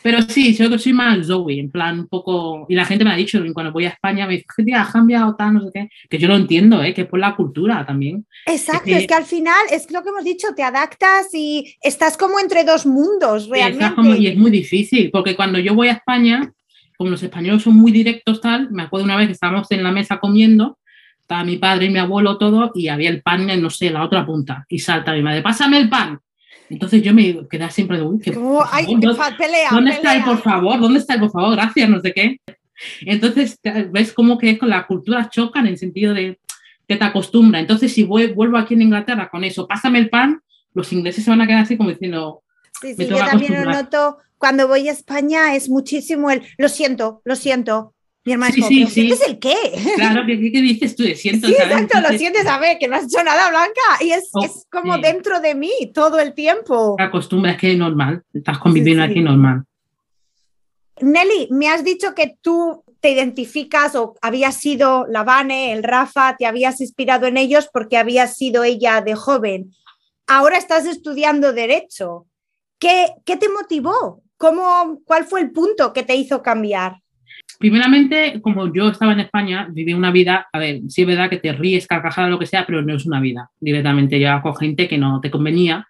Pero 0.01 0.21
sí, 0.21 0.53
yo 0.55 0.69
que 0.69 0.79
soy 0.79 0.93
más 0.93 1.27
Zoe, 1.27 1.59
en 1.59 1.69
plan 1.71 1.99
un 1.99 2.07
poco. 2.07 2.65
Y 2.69 2.75
la 2.75 2.85
gente 2.85 3.03
me 3.05 3.11
ha 3.11 3.15
dicho, 3.15 3.41
cuando 3.53 3.71
voy 3.71 3.85
a 3.85 3.89
España, 3.89 4.25
me 4.27 4.33
dice, 4.33 4.45
"¿Qué 4.55 4.63
tía, 4.63 4.81
has 4.81 4.91
cambiado 4.91 5.35
tal, 5.35 5.53
no 5.53 5.61
sé 5.61 5.69
qué. 5.73 5.89
Que 6.09 6.17
yo 6.17 6.27
lo 6.27 6.35
entiendo, 6.35 6.81
¿eh? 6.83 6.93
que 6.93 7.01
es 7.01 7.07
por 7.07 7.19
la 7.19 7.35
cultura 7.35 7.85
también. 7.85 8.25
Exacto, 8.45 8.89
es 8.89 8.95
que- 8.95 9.01
es 9.01 9.07
que 9.07 9.13
al 9.13 9.25
final 9.25 9.65
es 9.71 9.91
lo 9.91 10.01
que 10.03 10.09
hemos 10.09 10.23
dicho, 10.23 10.47
te 10.55 10.63
adaptas 10.63 11.27
y 11.33 11.75
estás 11.81 12.17
como 12.17 12.39
entre 12.39 12.63
dos 12.63 12.85
mundos, 12.85 13.47
realmente. 13.49 13.95
como- 13.95 14.15
y 14.15 14.27
es 14.27 14.37
muy 14.37 14.51
difícil, 14.51 15.09
porque 15.11 15.35
cuando 15.35 15.59
yo 15.59 15.73
voy 15.75 15.87
a 15.89 15.93
España, 15.93 16.51
como 16.97 17.09
los 17.09 17.23
españoles 17.23 17.63
son 17.63 17.75
muy 17.75 17.91
directos, 17.91 18.41
tal, 18.41 18.69
me 18.71 18.83
acuerdo 18.83 19.05
una 19.05 19.17
vez 19.17 19.27
que 19.27 19.33
estábamos 19.33 19.69
en 19.71 19.83
la 19.83 19.91
mesa 19.91 20.19
comiendo, 20.19 20.77
estaba 21.19 21.43
mi 21.43 21.57
padre 21.57 21.85
y 21.85 21.89
mi 21.89 21.99
abuelo 21.99 22.37
todo, 22.37 22.71
y 22.75 22.89
había 22.89 23.09
el 23.09 23.21
pan 23.21 23.49
en, 23.49 23.61
no 23.61 23.69
sé, 23.69 23.89
la 23.89 24.03
otra 24.03 24.25
punta, 24.25 24.65
y 24.69 24.79
salta 24.79 25.13
mi 25.13 25.21
madre, 25.21 25.41
pásame 25.41 25.77
el 25.79 25.89
pan. 25.89 26.19
Entonces 26.71 27.01
yo 27.03 27.13
me 27.13 27.47
quedé 27.49 27.69
siempre 27.69 27.97
de, 27.97 28.03
uy, 28.03 28.19
que, 28.19 28.33
Como, 28.33 28.59
por 28.59 28.67
ay, 28.71 28.85
favor, 28.85 29.01
¿dó- 29.01 29.15
fa- 29.15 29.37
pelea, 29.37 29.69
¿dónde 29.71 29.91
está 29.91 30.15
el 30.15 30.23
por 30.23 30.41
favor? 30.41 30.79
¿Dónde 30.79 30.99
está 30.99 31.13
el 31.15 31.19
por 31.19 31.31
favor? 31.31 31.51
Gracias, 31.55 31.89
no 31.89 31.99
sé 31.99 32.13
qué. 32.13 32.37
Entonces, 33.01 33.59
ves 33.91 34.13
cómo 34.13 34.37
que 34.37 34.57
con 34.57 34.69
las 34.69 34.85
culturas 34.85 35.29
chocan 35.29 35.65
en 35.67 35.73
el 35.73 35.77
sentido 35.77 36.13
de 36.13 36.39
que 36.87 36.95
te 36.95 37.03
acostumbra. 37.03 37.59
Entonces, 37.59 37.93
si 37.93 38.03
voy- 38.03 38.27
vuelvo 38.33 38.57
aquí 38.57 38.73
en 38.73 38.81
Inglaterra 38.83 39.29
con 39.29 39.43
eso, 39.43 39.67
pásame 39.67 39.99
el 39.99 40.09
pan, 40.09 40.41
los 40.73 40.91
ingleses 40.93 41.23
se 41.23 41.29
van 41.29 41.41
a 41.41 41.47
quedar 41.47 41.63
así 41.63 41.77
como 41.77 41.89
diciendo, 41.89 42.41
Sí, 42.81 42.95
sí, 42.95 43.05
yo 43.07 43.17
también 43.17 43.53
lo 43.53 43.65
noto 43.71 44.17
cuando 44.37 44.67
voy 44.67 44.87
a 44.87 44.91
España, 44.91 45.53
es 45.55 45.69
muchísimo 45.69 46.31
el 46.31 46.41
lo 46.57 46.67
siento, 46.69 47.21
lo 47.25 47.35
siento. 47.35 47.93
Mi 48.23 48.33
hermana 48.33 48.53
Sí, 48.53 48.59
es 48.61 48.65
como, 48.67 48.69
sí, 48.69 48.75
"¿Pero 48.79 48.89
sí. 48.89 48.93
¿sientes 49.01 49.27
el 49.27 49.39
qué? 49.39 49.55
claro, 49.95 50.21
¿qué, 50.27 50.51
qué- 50.51 50.61
dices 50.61 50.95
tú? 50.95 51.03
siento, 51.15 51.47
Sí, 51.47 51.55
¿sabes? 51.55 51.71
exacto, 51.81 52.01
lo 52.11 52.17
sientes 52.17 52.45
a 52.45 52.59
ver, 52.59 52.77
que 52.77 52.87
no 52.87 52.95
has 52.97 53.05
hecho 53.05 53.23
nada, 53.23 53.49
Blanca. 53.49 53.81
Y 54.01 54.11
es, 54.11 54.29
Oh, 54.33 54.43
es 54.45 54.65
como 54.71 54.97
dentro 54.99 55.39
de 55.39 55.55
mí 55.55 55.71
todo 55.93 56.19
el 56.19 56.33
tiempo. 56.33 56.95
te 56.97 57.03
acostumbras, 57.03 57.57
que 57.57 57.71
es 57.71 57.77
normal, 57.77 58.21
estás 58.33 58.59
conviviendo 58.59 59.03
aquí 59.03 59.21
normal. 59.21 59.63
Nelly, 61.01 61.47
me 61.49 61.67
has 61.67 61.83
dicho 61.83 62.13
que 62.13 62.35
tú 62.41 62.83
te 62.99 63.09
identificas 63.09 63.95
o 63.95 64.13
habías 64.21 64.55
sido 64.57 65.07
la 65.07 65.23
Vane, 65.23 65.71
el 65.73 65.81
Rafa, 65.81 66.35
te 66.37 66.45
habías 66.45 66.79
inspirado 66.79 67.25
en 67.25 67.37
ellos 67.37 67.69
porque 67.73 67.97
habías 67.97 68.37
sido 68.37 68.63
ella 68.63 69.01
de 69.01 69.15
joven. 69.15 69.73
Ahora 70.27 70.57
estás 70.57 70.85
estudiando 70.85 71.53
Derecho. 71.53 72.27
¿Qué, 72.77 73.07
qué 73.25 73.35
te 73.37 73.49
motivó? 73.49 74.21
¿Cómo, 74.37 74.99
¿Cuál 75.05 75.25
fue 75.25 75.41
el 75.41 75.51
punto 75.51 75.91
que 75.93 76.03
te 76.03 76.15
hizo 76.15 76.43
cambiar? 76.43 77.00
Primeramente, 77.59 78.39
como 78.41 78.73
yo 78.73 78.89
estaba 78.89 79.13
en 79.13 79.21
España, 79.21 79.67
viví 79.71 79.93
una 79.93 80.11
vida, 80.11 80.47
a 80.51 80.59
ver, 80.59 80.81
sí 80.87 81.01
es 81.01 81.07
verdad 81.07 81.29
que 81.29 81.37
te 81.37 81.53
ríes, 81.53 81.87
carcajada, 81.87 82.29
lo 82.29 82.39
que 82.39 82.45
sea, 82.45 82.65
pero 82.65 82.81
no 82.81 82.95
es 82.95 83.05
una 83.05 83.19
vida. 83.19 83.49
Directamente 83.59 84.19
ya 84.19 84.41
con 84.41 84.55
gente 84.55 84.87
que 84.87 84.97
no 84.97 85.21
te 85.21 85.31
convenía. 85.31 85.87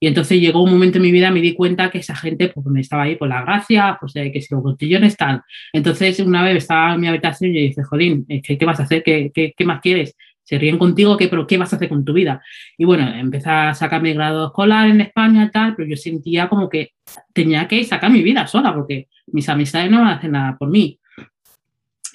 Y 0.00 0.06
entonces 0.06 0.40
llegó 0.40 0.62
un 0.62 0.70
momento 0.70 0.98
en 0.98 1.02
mi 1.02 1.12
vida, 1.12 1.30
me 1.30 1.40
di 1.40 1.54
cuenta 1.54 1.90
que 1.90 1.98
esa 1.98 2.14
gente 2.14 2.48
pues, 2.48 2.66
me 2.66 2.80
estaba 2.80 3.04
ahí 3.04 3.16
por 3.16 3.28
la 3.28 3.42
gracia, 3.42 3.96
pues 3.98 4.14
eh, 4.16 4.30
que 4.32 4.40
si 4.40 4.54
los 4.54 4.62
botellones 4.62 5.16
tal. 5.16 5.42
Entonces, 5.72 6.20
una 6.20 6.42
vez 6.42 6.56
estaba 6.56 6.94
en 6.94 7.00
mi 7.00 7.08
habitación 7.08 7.50
y 7.50 7.54
yo 7.54 7.60
dije, 7.60 7.82
Jodín, 7.84 8.26
¿qué, 8.26 8.58
qué 8.58 8.64
vas 8.66 8.80
a 8.80 8.82
hacer? 8.82 9.02
¿Qué, 9.02 9.30
qué, 9.32 9.54
qué 9.56 9.64
más 9.64 9.80
quieres? 9.80 10.14
Se 10.42 10.58
ríen 10.58 10.76
contigo, 10.76 11.16
¿qué, 11.16 11.28
pero 11.28 11.46
¿qué 11.46 11.56
vas 11.56 11.72
a 11.72 11.76
hacer 11.76 11.88
con 11.88 12.04
tu 12.04 12.12
vida? 12.12 12.42
Y 12.76 12.84
bueno, 12.84 13.08
empecé 13.08 13.48
a 13.48 13.72
sacar 13.72 14.02
mi 14.02 14.12
grado 14.12 14.48
escolar 14.48 14.90
en 14.90 15.00
España 15.00 15.44
y 15.44 15.50
tal, 15.50 15.74
pero 15.74 15.88
yo 15.88 15.96
sentía 15.96 16.50
como 16.50 16.68
que 16.68 16.90
tenía 17.32 17.66
que 17.66 17.82
sacar 17.84 18.10
mi 18.10 18.22
vida 18.22 18.46
sola 18.46 18.74
porque 18.74 19.08
mis 19.28 19.48
amistades 19.48 19.90
no 19.90 20.00
van 20.00 20.08
a 20.08 20.16
hacer 20.16 20.30
nada 20.30 20.56
por 20.58 20.68
mí. 20.68 20.98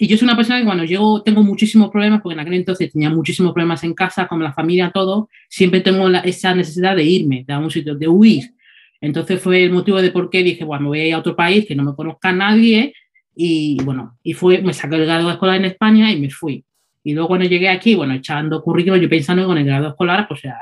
Y 0.02 0.08
yo 0.08 0.18
soy 0.18 0.28
una 0.28 0.38
persona 0.38 0.60
que 0.60 0.66
cuando 0.66 0.86
llego 0.86 1.22
tengo 1.24 1.44
muchísimos 1.44 1.90
problemas, 1.90 2.22
porque 2.22 2.36
en 2.36 2.40
aquel 2.40 2.54
entonces 2.54 2.90
tenía 2.90 3.10
muchísimos 3.10 3.52
problemas 3.52 3.84
en 3.84 3.94
casa, 3.94 4.28
con 4.28 4.42
la 4.42 4.54
familia, 4.54 4.92
todo, 4.94 5.30
siempre 5.50 5.82
tengo 5.82 6.08
esa 6.24 6.56
necesidad 6.56 6.96
de 6.96 7.04
irme, 7.04 7.44
de 7.46 7.54
algún 7.54 7.70
sitio, 7.70 7.96
de 7.96 8.08
huir. 8.08 8.54
Entonces 9.02 9.42
fue 9.42 9.66
el 9.66 9.74
motivo 9.74 10.02
de 10.02 10.12
por 10.12 10.30
qué 10.30 10.42
dije, 10.42 10.64
bueno, 10.64 10.84
me 10.84 10.88
voy 10.88 11.00
a 11.02 11.08
ir 11.08 11.14
a 11.14 11.20
otro 11.20 11.36
país 11.36 11.66
que 11.66 11.76
no 11.76 11.84
me 11.84 11.96
conozca 11.96 12.32
nadie 12.32 12.94
y 13.36 13.78
bueno, 13.84 14.18
y 14.24 14.32
fue, 14.32 14.62
me 14.62 14.74
saqué 14.74 14.96
el 14.96 15.06
grado 15.06 15.30
escolar 15.30 15.58
en 15.58 15.66
España 15.66 16.10
y 16.14 16.20
me 16.22 16.30
fui. 16.30 16.64
Y 17.04 17.14
luego 17.14 17.28
cuando 17.28 17.48
llegué 17.48 17.68
aquí, 17.68 17.96
bueno, 17.96 18.14
echando 18.14 18.62
currículum, 18.62 19.02
yo 19.02 19.10
pensando 19.10 19.44
que 19.44 19.48
con 19.48 19.58
el 19.58 19.66
grado 19.66 19.90
escolar, 19.90 20.28
pues 20.30 20.44
ya, 20.44 20.56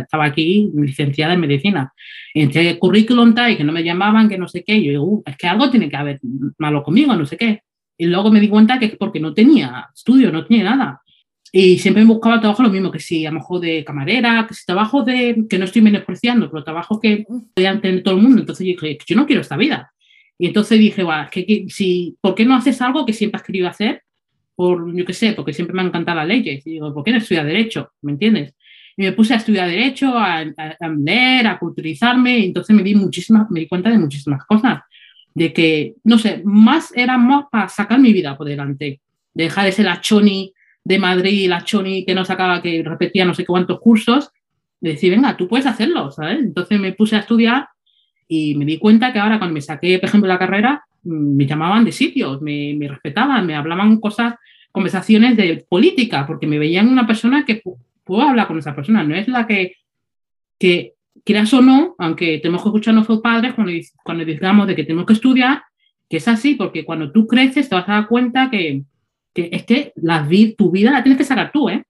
estaba 0.00 0.26
aquí 0.26 0.70
licenciada 0.76 1.34
en 1.34 1.40
medicina. 1.40 1.92
Entre 2.34 2.78
currículum 2.78 3.34
tal, 3.34 3.50
y 3.50 3.56
que 3.56 3.64
no 3.64 3.72
me 3.72 3.82
llamaban, 3.82 4.28
que 4.28 4.38
no 4.38 4.46
sé 4.46 4.62
qué, 4.64 4.80
yo 4.80 4.90
digo, 4.90 5.04
uh, 5.04 5.22
es 5.26 5.36
que 5.36 5.48
algo 5.48 5.70
tiene 5.70 5.88
que 5.88 5.96
haber 5.96 6.20
malo 6.58 6.82
conmigo, 6.84 7.16
no 7.16 7.26
sé 7.26 7.36
qué. 7.36 7.62
Y 7.98 8.06
luego 8.06 8.30
me 8.30 8.40
di 8.40 8.48
cuenta 8.48 8.78
que 8.78 8.86
es 8.86 8.96
porque 8.96 9.20
no 9.20 9.32
tenía 9.32 9.88
estudio, 9.94 10.30
no 10.30 10.44
tenía 10.44 10.64
nada. 10.64 11.02
Y 11.52 11.78
siempre 11.78 12.04
me 12.04 12.12
buscaba 12.12 12.40
trabajo 12.40 12.62
lo 12.62 12.70
mismo, 12.70 12.90
que 12.90 13.00
si 13.00 13.24
a 13.24 13.30
lo 13.30 13.38
mejor 13.38 13.60
de 13.60 13.84
camarera, 13.84 14.46
que 14.46 14.54
si 14.54 14.66
trabajo 14.66 15.02
de, 15.02 15.44
que 15.48 15.58
no 15.58 15.64
estoy 15.64 15.80
menospreciando, 15.80 16.50
pero 16.50 16.64
trabajo 16.64 17.00
que 17.00 17.24
podían 17.54 17.80
tener 17.80 18.02
todo 18.02 18.16
el 18.16 18.22
mundo. 18.22 18.40
Entonces 18.40 18.66
yo 18.66 18.72
dije, 18.72 18.98
yo 19.06 19.16
no 19.16 19.26
quiero 19.26 19.40
esta 19.40 19.56
vida. 19.56 19.92
Y 20.38 20.48
entonces 20.48 20.78
dije, 20.78 21.02
bueno, 21.02 21.26
que, 21.30 21.66
si, 21.68 22.16
¿por 22.20 22.34
qué 22.34 22.44
no 22.44 22.54
haces 22.54 22.80
algo 22.82 23.06
que 23.06 23.12
siempre 23.12 23.38
has 23.38 23.46
querido 23.46 23.68
hacer? 23.68 24.02
Por, 24.54 24.94
yo 24.94 25.04
qué 25.04 25.12
sé, 25.12 25.32
porque 25.32 25.52
siempre 25.52 25.74
me 25.74 25.80
han 25.80 25.88
encantado 25.88 26.18
las 26.18 26.28
leyes. 26.28 26.66
Y 26.66 26.72
digo, 26.72 26.92
¿por 26.92 27.04
qué 27.04 27.12
no 27.12 27.18
estudiar 27.18 27.46
Derecho? 27.46 27.92
¿Me 28.02 28.12
entiendes? 28.12 28.54
Y 28.96 29.02
me 29.02 29.12
puse 29.12 29.34
a 29.34 29.36
estudiar 29.36 29.68
Derecho, 29.68 30.12
a, 30.18 30.44
leer, 30.44 31.46
a 31.46 31.58
culturizarme, 31.58 32.38
y 32.38 32.44
entonces 32.46 32.74
me 32.74 32.82
di, 32.82 32.94
muchísimas, 32.94 33.50
me 33.50 33.60
di 33.60 33.68
cuenta 33.68 33.90
de 33.90 33.98
muchísimas 33.98 34.44
cosas. 34.44 34.80
De 35.36 35.52
que, 35.52 35.96
no 36.02 36.16
sé, 36.16 36.40
más 36.44 36.96
era 36.96 37.18
más 37.18 37.44
para 37.52 37.68
sacar 37.68 38.00
mi 38.00 38.12
vida 38.14 38.36
por 38.38 38.48
delante. 38.48 39.02
De 39.34 39.44
dejar 39.44 39.68
ese 39.68 39.82
lachoni 39.82 40.54
de 40.82 40.98
Madrid, 40.98 41.48
la 41.48 41.62
choni 41.62 42.06
que 42.06 42.14
no 42.14 42.24
sacaba, 42.24 42.62
que 42.62 42.82
repetía 42.82 43.26
no 43.26 43.34
sé 43.34 43.44
cuántos 43.44 43.78
cursos, 43.80 44.30
de 44.80 44.90
decir, 44.90 45.10
venga, 45.10 45.36
tú 45.36 45.46
puedes 45.46 45.66
hacerlo, 45.66 46.10
¿sabes? 46.10 46.38
Entonces 46.38 46.80
me 46.80 46.92
puse 46.92 47.16
a 47.16 47.20
estudiar 47.20 47.68
y 48.28 48.54
me 48.54 48.64
di 48.64 48.78
cuenta 48.78 49.12
que 49.12 49.18
ahora 49.18 49.38
cuando 49.38 49.54
me 49.54 49.60
saqué, 49.60 49.98
por 49.98 50.08
ejemplo, 50.08 50.28
la 50.28 50.38
carrera, 50.38 50.84
mm, 51.02 51.36
me 51.36 51.46
llamaban 51.46 51.84
de 51.84 51.92
sitios, 51.92 52.40
me, 52.40 52.74
me 52.78 52.88
respetaban, 52.88 53.46
me 53.46 53.54
hablaban 53.54 54.00
cosas, 54.00 54.36
conversaciones 54.72 55.36
de 55.36 55.66
política, 55.68 56.26
porque 56.26 56.46
me 56.46 56.58
veían 56.58 56.88
una 56.88 57.06
persona 57.06 57.44
que 57.44 57.62
puedo 58.04 58.22
hablar 58.22 58.46
con 58.46 58.58
esa 58.58 58.74
persona, 58.74 59.02
no 59.02 59.14
es 59.14 59.28
la 59.28 59.46
que, 59.46 59.74
que 60.58 60.95
quieras 61.26 61.52
o 61.52 61.60
no, 61.60 61.96
aunque 61.98 62.38
tenemos 62.38 62.62
que 62.62 62.68
escuchar 62.68 62.92
a 62.92 62.94
nuestros 62.94 63.20
padres 63.20 63.52
cuando, 63.54 63.72
cuando 64.04 64.24
digamos 64.24 64.68
de 64.68 64.76
que 64.76 64.84
tenemos 64.84 65.06
que 65.06 65.14
estudiar, 65.14 65.64
que 66.08 66.18
es 66.18 66.28
así, 66.28 66.54
porque 66.54 66.84
cuando 66.84 67.10
tú 67.10 67.26
creces 67.26 67.68
te 67.68 67.74
vas 67.74 67.88
a 67.88 67.94
dar 67.94 68.06
cuenta 68.06 68.48
que, 68.48 68.84
que 69.34 69.48
es 69.50 69.64
que 69.64 69.92
la, 69.96 70.26
tu 70.56 70.70
vida 70.70 70.92
la 70.92 71.02
tienes 71.02 71.18
que 71.18 71.24
sacar 71.24 71.50
tú, 71.50 71.68
¿eh? 71.68 71.82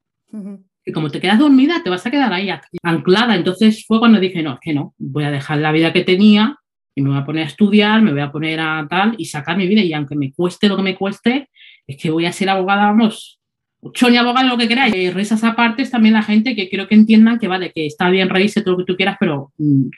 Y 0.86 0.92
como 0.92 1.10
te 1.10 1.20
quedas 1.20 1.38
dormida, 1.38 1.82
te 1.84 1.90
vas 1.90 2.06
a 2.06 2.10
quedar 2.10 2.32
ahí 2.32 2.48
anclada. 2.82 3.34
Entonces 3.34 3.84
fue 3.86 3.98
cuando 3.98 4.20
dije, 4.20 4.42
no, 4.42 4.54
es 4.54 4.60
que 4.60 4.72
no, 4.72 4.94
voy 4.96 5.24
a 5.24 5.30
dejar 5.30 5.58
la 5.58 5.72
vida 5.72 5.92
que 5.92 6.02
tenía 6.02 6.56
y 6.94 7.02
me 7.02 7.10
voy 7.10 7.18
a 7.18 7.24
poner 7.24 7.44
a 7.44 7.48
estudiar, 7.48 8.00
me 8.00 8.12
voy 8.12 8.20
a 8.20 8.32
poner 8.32 8.58
a 8.60 8.86
tal 8.88 9.14
y 9.18 9.26
sacar 9.26 9.58
mi 9.58 9.66
vida. 9.66 9.82
Y 9.82 9.92
aunque 9.92 10.16
me 10.16 10.32
cueste 10.32 10.68
lo 10.68 10.76
que 10.76 10.82
me 10.82 10.96
cueste, 10.96 11.50
es 11.86 11.96
que 11.98 12.10
voy 12.10 12.24
a 12.24 12.32
ser 12.32 12.48
abogada, 12.48 12.86
vamos, 12.86 13.38
ni 13.82 14.16
abogada, 14.16 14.48
lo 14.48 14.58
que 14.58 14.68
queráis. 14.68 14.94
Eh, 14.94 15.10
risas 15.12 15.44
aparte 15.44 15.82
es 15.82 15.90
también 15.90 16.14
la 16.14 16.22
gente 16.22 16.54
que 16.54 16.68
quiero 16.68 16.88
que 16.88 16.94
entiendan 16.94 17.38
que 17.38 17.48
vale, 17.48 17.72
que 17.72 17.86
está 17.86 18.10
bien 18.10 18.28
reírse 18.28 18.62
todo 18.62 18.72
lo 18.72 18.78
que 18.78 18.92
tú 18.92 18.96
quieras, 18.96 19.16
pero 19.20 19.52
mm, 19.58 19.88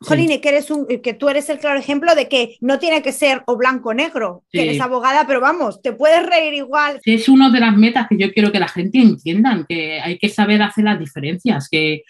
Jolín, 0.00 0.40
que, 0.40 0.48
eres 0.48 0.70
un, 0.70 0.86
que 0.86 1.14
tú 1.14 1.28
eres 1.28 1.48
el 1.48 1.58
claro 1.58 1.78
ejemplo 1.78 2.14
de 2.14 2.28
que 2.28 2.56
no 2.60 2.78
tiene 2.78 3.02
que 3.02 3.12
ser 3.12 3.42
o 3.46 3.56
blanco 3.56 3.88
o 3.88 3.94
negro, 3.94 4.44
que 4.52 4.62
eres 4.62 4.80
abogada, 4.80 5.26
pero 5.26 5.40
vamos, 5.40 5.82
te 5.82 5.92
puedes 5.92 6.24
reír 6.24 6.54
igual. 6.54 7.00
Es 7.04 7.28
una 7.28 7.50
de 7.50 7.58
las 7.58 7.76
metas 7.76 8.06
que 8.08 8.16
yo 8.16 8.32
quiero 8.32 8.52
que 8.52 8.60
la 8.60 8.68
gente 8.68 8.98
entiendan, 8.98 9.66
que 9.68 10.00
hay 10.00 10.16
que 10.18 10.28
saber 10.28 10.62
hacer 10.62 10.84
las 10.84 11.00
diferencias, 11.00 11.68
que 11.68 12.02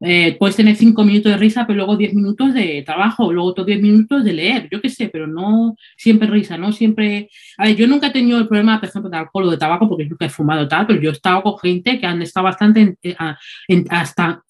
eh, 0.00 0.36
puedes 0.38 0.56
tener 0.56 0.76
cinco 0.76 1.04
minutos 1.04 1.32
de 1.32 1.38
risa, 1.38 1.66
pero 1.66 1.78
luego 1.78 1.96
diez 1.96 2.12
minutos 2.12 2.52
de 2.52 2.82
trabajo, 2.84 3.32
luego 3.32 3.48
otros 3.48 3.66
diez 3.66 3.80
minutos 3.80 4.24
de 4.24 4.32
leer, 4.34 4.68
yo 4.70 4.80
qué 4.80 4.90
sé, 4.90 5.08
pero 5.08 5.26
no 5.26 5.74
siempre 5.96 6.28
risa, 6.28 6.58
no 6.58 6.72
siempre... 6.72 7.30
A 7.56 7.64
ver, 7.64 7.76
yo 7.76 7.86
nunca 7.86 8.08
he 8.08 8.10
tenido 8.10 8.38
el 8.38 8.46
problema, 8.46 8.78
por 8.78 8.88
ejemplo, 8.88 9.10
de 9.10 9.16
alcohol 9.16 9.44
o 9.44 9.50
de 9.50 9.56
tabaco, 9.56 9.88
porque 9.88 10.04
nunca 10.04 10.26
he 10.26 10.30
fumado 10.30 10.68
tal, 10.68 10.86
pero 10.86 11.00
yo 11.00 11.10
he 11.10 11.12
estado 11.12 11.42
con 11.42 11.58
gente 11.58 11.98
que 11.98 12.06
han 12.06 12.20
estado 12.20 12.44
bastante 12.44 12.96
eh, 13.02 13.16
hasta, 13.88 14.42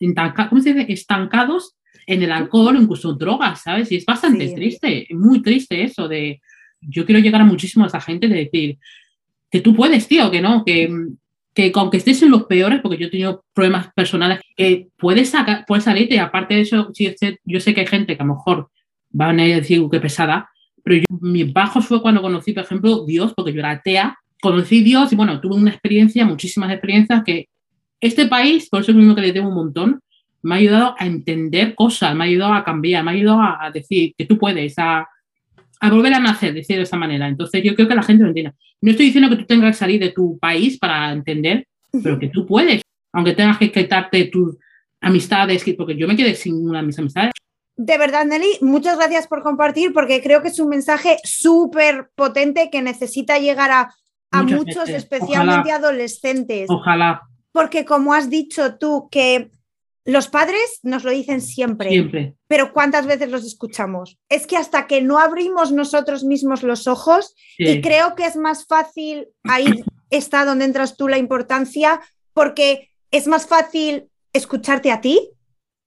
¿cómo 0.48 0.60
se 0.60 0.74
dice? 0.74 0.92
estancados 0.92 1.76
en 2.06 2.22
el 2.22 2.32
alcohol, 2.32 2.76
incluso 2.80 3.14
drogas, 3.14 3.62
¿sabes? 3.62 3.90
Y 3.92 3.96
es 3.96 4.04
bastante 4.04 4.48
triste, 4.48 5.06
muy 5.10 5.42
triste 5.42 5.82
eso 5.82 6.08
de, 6.08 6.40
yo 6.80 7.04
quiero 7.04 7.20
llegar 7.20 7.40
a 7.40 7.44
muchísimo 7.44 7.84
a 7.84 7.88
esa 7.88 8.00
gente 8.00 8.28
de 8.28 8.36
decir, 8.36 8.78
que 9.50 9.60
tú 9.60 9.74
puedes, 9.74 10.08
tío, 10.08 10.30
que 10.30 10.40
no, 10.40 10.64
que, 10.64 10.88
que 11.56 11.72
aunque 11.74 11.96
estés 11.96 12.22
en 12.22 12.30
los 12.30 12.44
peores, 12.44 12.80
porque 12.82 12.98
yo 12.98 13.06
he 13.06 13.10
tenido 13.10 13.42
problemas 13.54 13.90
personales, 13.94 14.40
que 14.54 14.88
puedes, 14.98 15.30
sacar, 15.30 15.64
puedes 15.66 15.84
salirte, 15.84 16.20
aparte 16.20 16.54
de 16.54 16.60
eso, 16.60 16.92
yo 16.92 17.60
sé 17.60 17.74
que 17.74 17.80
hay 17.80 17.86
gente 17.86 18.14
que 18.14 18.22
a 18.22 18.26
lo 18.26 18.34
mejor 18.34 18.68
van 19.08 19.40
a 19.40 19.44
decir 19.44 19.82
que 19.90 19.98
pesada, 19.98 20.50
pero 20.84 20.98
yo, 20.98 21.06
mis 21.22 21.50
bajos 21.50 21.86
fue 21.86 22.02
cuando 22.02 22.20
conocí, 22.20 22.52
por 22.52 22.64
ejemplo, 22.64 23.06
Dios, 23.06 23.32
porque 23.34 23.54
yo 23.54 23.60
era 23.60 23.70
atea, 23.70 24.18
conocí 24.42 24.82
Dios 24.82 25.10
y 25.14 25.16
bueno, 25.16 25.40
tuve 25.40 25.54
una 25.54 25.70
experiencia, 25.70 26.26
muchísimas 26.26 26.70
experiencias 26.70 27.24
que 27.24 27.48
este 28.02 28.26
país, 28.26 28.68
por 28.68 28.82
eso 28.82 28.90
es 28.90 28.96
mismo 28.98 29.14
que 29.14 29.22
le 29.22 29.32
debo 29.32 29.48
un 29.48 29.54
montón, 29.54 30.00
me 30.42 30.56
ha 30.56 30.58
ayudado 30.58 30.94
a 30.98 31.06
entender 31.06 31.74
cosas, 31.74 32.14
me 32.14 32.24
ha 32.24 32.26
ayudado 32.26 32.52
a 32.52 32.64
cambiar, 32.64 33.02
me 33.02 33.12
ha 33.12 33.14
ayudado 33.14 33.40
a, 33.40 33.70
decir 33.72 34.12
que 34.16 34.26
tú 34.26 34.36
puedes, 34.36 34.78
a, 34.78 35.08
volver 35.80 36.14
a 36.14 36.20
nacer, 36.20 36.54
decir 36.54 36.76
de 36.76 36.82
esa 36.82 36.96
manera. 36.96 37.28
Entonces 37.28 37.62
yo 37.62 37.74
creo 37.74 37.88
que 37.88 37.94
la 37.94 38.02
gente 38.02 38.22
lo 38.22 38.28
entienda. 38.28 38.54
No 38.80 38.90
estoy 38.90 39.06
diciendo 39.06 39.30
que 39.30 39.36
tú 39.36 39.46
tengas 39.46 39.76
que 39.76 39.78
salir 39.78 40.00
de 40.00 40.10
tu 40.10 40.38
país 40.38 40.78
para 40.78 41.12
entender, 41.12 41.66
pero 42.02 42.18
que 42.18 42.28
tú 42.28 42.46
puedes, 42.46 42.82
aunque 43.12 43.34
tengas 43.34 43.58
que 43.58 43.72
quitarte 43.72 44.24
tus 44.26 44.56
amistades, 45.00 45.64
porque 45.76 45.96
yo 45.96 46.08
me 46.08 46.16
quedé 46.16 46.34
sin 46.34 46.68
una 46.68 46.80
de 46.80 46.86
mis 46.86 46.98
amistades. 46.98 47.32
De 47.76 47.98
verdad, 47.98 48.24
Nelly, 48.24 48.58
muchas 48.62 48.96
gracias 48.96 49.26
por 49.26 49.42
compartir, 49.42 49.92
porque 49.92 50.22
creo 50.22 50.40
que 50.40 50.48
es 50.48 50.58
un 50.58 50.70
mensaje 50.70 51.18
súper 51.24 52.10
potente 52.14 52.70
que 52.70 52.80
necesita 52.80 53.38
llegar 53.38 53.70
a, 53.70 54.42
muchos, 54.42 54.88
especialmente 54.88 55.70
adolescentes. 55.70 56.68
Ojalá. 56.68 57.22
Porque 57.52 57.84
como 57.84 58.12
has 58.12 58.28
dicho 58.28 58.76
tú, 58.76 59.08
que 59.10 59.50
los 60.06 60.28
padres 60.28 60.80
nos 60.82 61.04
lo 61.04 61.10
dicen 61.10 61.40
siempre, 61.40 61.90
siempre, 61.90 62.34
pero 62.46 62.72
¿cuántas 62.72 63.06
veces 63.06 63.30
los 63.30 63.44
escuchamos? 63.44 64.18
Es 64.28 64.46
que 64.46 64.56
hasta 64.56 64.86
que 64.86 65.02
no 65.02 65.18
abrimos 65.18 65.72
nosotros 65.72 66.24
mismos 66.24 66.62
los 66.62 66.86
ojos, 66.86 67.34
y 67.58 67.80
creo 67.80 68.14
que 68.14 68.24
es 68.24 68.36
más 68.36 68.66
fácil, 68.66 69.26
ahí 69.44 69.66
está 70.10 70.44
donde 70.44 70.64
entras 70.64 70.96
tú 70.96 71.08
la 71.08 71.18
importancia, 71.18 72.00
porque 72.32 72.90
es 73.10 73.26
más 73.26 73.46
fácil 73.46 74.04
escucharte 74.32 74.90
a 74.92 75.00
ti 75.00 75.30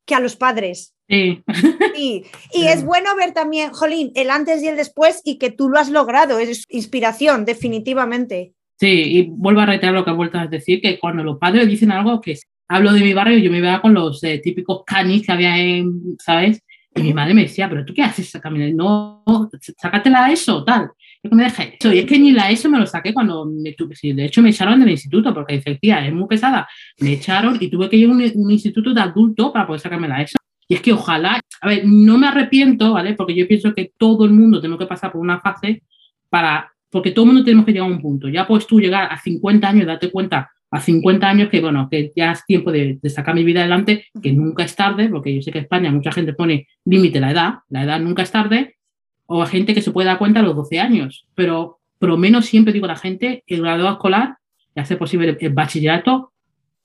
que 0.06 0.16
a 0.16 0.20
los 0.20 0.36
padres. 0.36 0.96
Sí. 1.08 1.44
Y 1.96 2.24
es 2.54 2.86
bueno 2.86 3.14
ver 3.18 3.34
también, 3.34 3.72
Jolín, 3.74 4.14
el 4.16 4.30
antes 4.30 4.64
y 4.64 4.68
el 4.70 4.78
después 4.78 5.22
y 5.26 5.38
que 5.38 5.52
tú 5.52 5.68
lo 5.68 5.80
has 5.80 5.90
logrado, 5.90 6.40
es 6.40 6.64
inspiración, 6.70 7.44
definitivamente. 7.44 8.54
Sí, 8.80 8.88
y 8.88 9.24
vuelvo 9.24 9.60
a 9.60 9.66
reiterar 9.66 9.94
lo 9.94 10.06
que 10.06 10.12
vuelto 10.12 10.38
a 10.38 10.48
decir, 10.48 10.82
que 10.82 10.98
cuando 10.98 11.24
los 11.24 11.38
padres 11.38 11.68
dicen 11.68 11.92
algo 11.92 12.22
que 12.22 12.40
hablo 12.70 12.94
de 12.94 13.02
mi 13.02 13.14
barrio, 13.14 13.40
yo 13.40 13.52
me 13.52 13.58
iba 13.58 13.82
con 13.82 13.94
los 13.94 14.24
eh, 14.24 14.40
típicos 14.42 14.84
canis 14.86 15.26
que 15.26 15.32
había 15.32 15.58
en, 15.58 16.16
¿sabes? 16.20 16.64
Y 16.96 17.02
mi 17.02 17.14
madre 17.14 17.34
me 17.34 17.42
decía, 17.42 17.68
¿pero 17.70 17.84
tú 17.84 17.94
qué 17.94 18.04
haces 18.04 18.32
caminando? 18.42 19.24
No, 19.26 19.50
sácatela 19.78 20.32
eso, 20.32 20.64
tal. 20.64 20.90
Yo 21.22 21.32
me 21.32 21.44
dejé 21.44 21.76
eso. 21.80 21.94
Y 21.94 22.00
es 22.00 22.06
que 22.06 22.18
ni 22.18 22.32
la 22.32 22.50
ESO 22.50 22.70
me 22.70 22.80
lo 22.80 22.86
saqué 22.86 23.14
cuando 23.14 23.46
me 23.46 23.74
tuve. 23.74 23.96
de 24.02 24.26
hecho, 24.26 24.42
me 24.42 24.50
echaron 24.50 24.80
del 24.80 24.90
instituto 24.90 25.34
porque 25.34 25.56
dice, 25.56 25.78
tía, 25.82 26.06
es 26.06 26.14
muy 26.14 26.28
pesada. 26.28 26.68
Me 27.00 27.14
echaron 27.14 27.58
y 27.60 27.68
tuve 27.70 27.90
que 27.90 27.98
ir 27.98 28.10
a 28.10 28.12
un, 28.12 28.22
instituto 28.52 28.94
de 28.94 29.02
adulto 29.02 29.52
para 29.52 29.68
poder 29.68 29.82
sacarme 29.82 30.08
la 30.08 30.22
ESO. 30.22 30.38
Y 30.68 30.76
es 30.76 30.82
que 30.82 30.94
ojalá, 30.94 31.40
a 31.62 31.68
ver, 31.68 31.84
no 31.86 32.18
me 32.18 32.28
arrepiento, 32.28 32.94
¿vale? 32.94 33.14
Porque 33.16 33.36
yo 33.36 33.48
pienso 33.48 33.74
que 33.74 33.92
todo 33.98 34.26
el 34.26 34.32
mundo 34.32 34.62
tenemos 34.62 34.80
que 34.80 34.88
pasar 34.88 35.12
por 35.12 35.22
una 35.22 35.40
fase 35.40 35.84
para, 36.30 36.72
porque 36.90 37.12
todo 37.12 37.26
el 37.26 37.32
mundo 37.32 37.44
tenemos 37.44 37.66
que 37.66 37.74
llegar 37.74 37.90
a 37.90 37.92
un 37.92 38.02
punto. 38.02 38.30
Ya 38.30 38.48
puedes 38.48 38.66
tú 38.66 38.80
llegar 38.80 39.12
a 39.12 39.18
50 39.18 39.68
años 39.68 39.84
y 39.84 39.88
darte 39.88 40.12
cuenta 40.12 40.52
a 40.72 40.80
50 40.80 41.28
años 41.28 41.50
que, 41.50 41.62
bueno, 41.62 41.88
que 41.90 42.12
ya 42.16 42.32
es 42.32 42.46
tiempo 42.46 42.72
de, 42.72 43.00
sacar 43.10 43.36
mi 43.36 43.44
vida 43.44 43.62
adelante, 43.62 44.06
que 44.22 44.32
nunca 44.32 44.64
es 44.64 44.76
tarde, 44.76 45.10
porque 45.10 45.34
yo 45.34 45.42
sé 45.42 45.52
que 45.52 45.60
en 45.60 45.64
España 45.66 45.92
mucha 45.92 46.12
gente 46.12 46.34
pone 46.34 46.68
límite 46.86 47.20
la 47.20 47.32
edad, 47.32 47.54
la 47.70 47.84
edad 47.84 48.00
nunca 48.00 48.24
es 48.24 48.32
tarde, 48.32 48.78
o 49.26 49.42
a 49.42 49.48
gente 49.48 49.74
que 49.74 49.82
se 49.82 49.92
puede 49.92 50.08
dar 50.08 50.18
cuenta 50.18 50.40
a 50.40 50.44
los 50.44 50.56
12 50.56 50.80
años, 50.80 51.28
pero 51.36 51.80
por 51.98 52.10
lo 52.10 52.18
menos 52.18 52.46
siempre 52.46 52.74
digo 52.74 52.86
a 52.86 52.90
la 52.90 52.96
gente, 52.96 53.44
el 53.48 53.62
grado 53.62 53.90
escolar, 53.90 54.38
y 54.76 54.80
hacer 54.80 54.98
posible 54.98 55.38
el 55.40 55.54
bachillerato, 55.54 56.34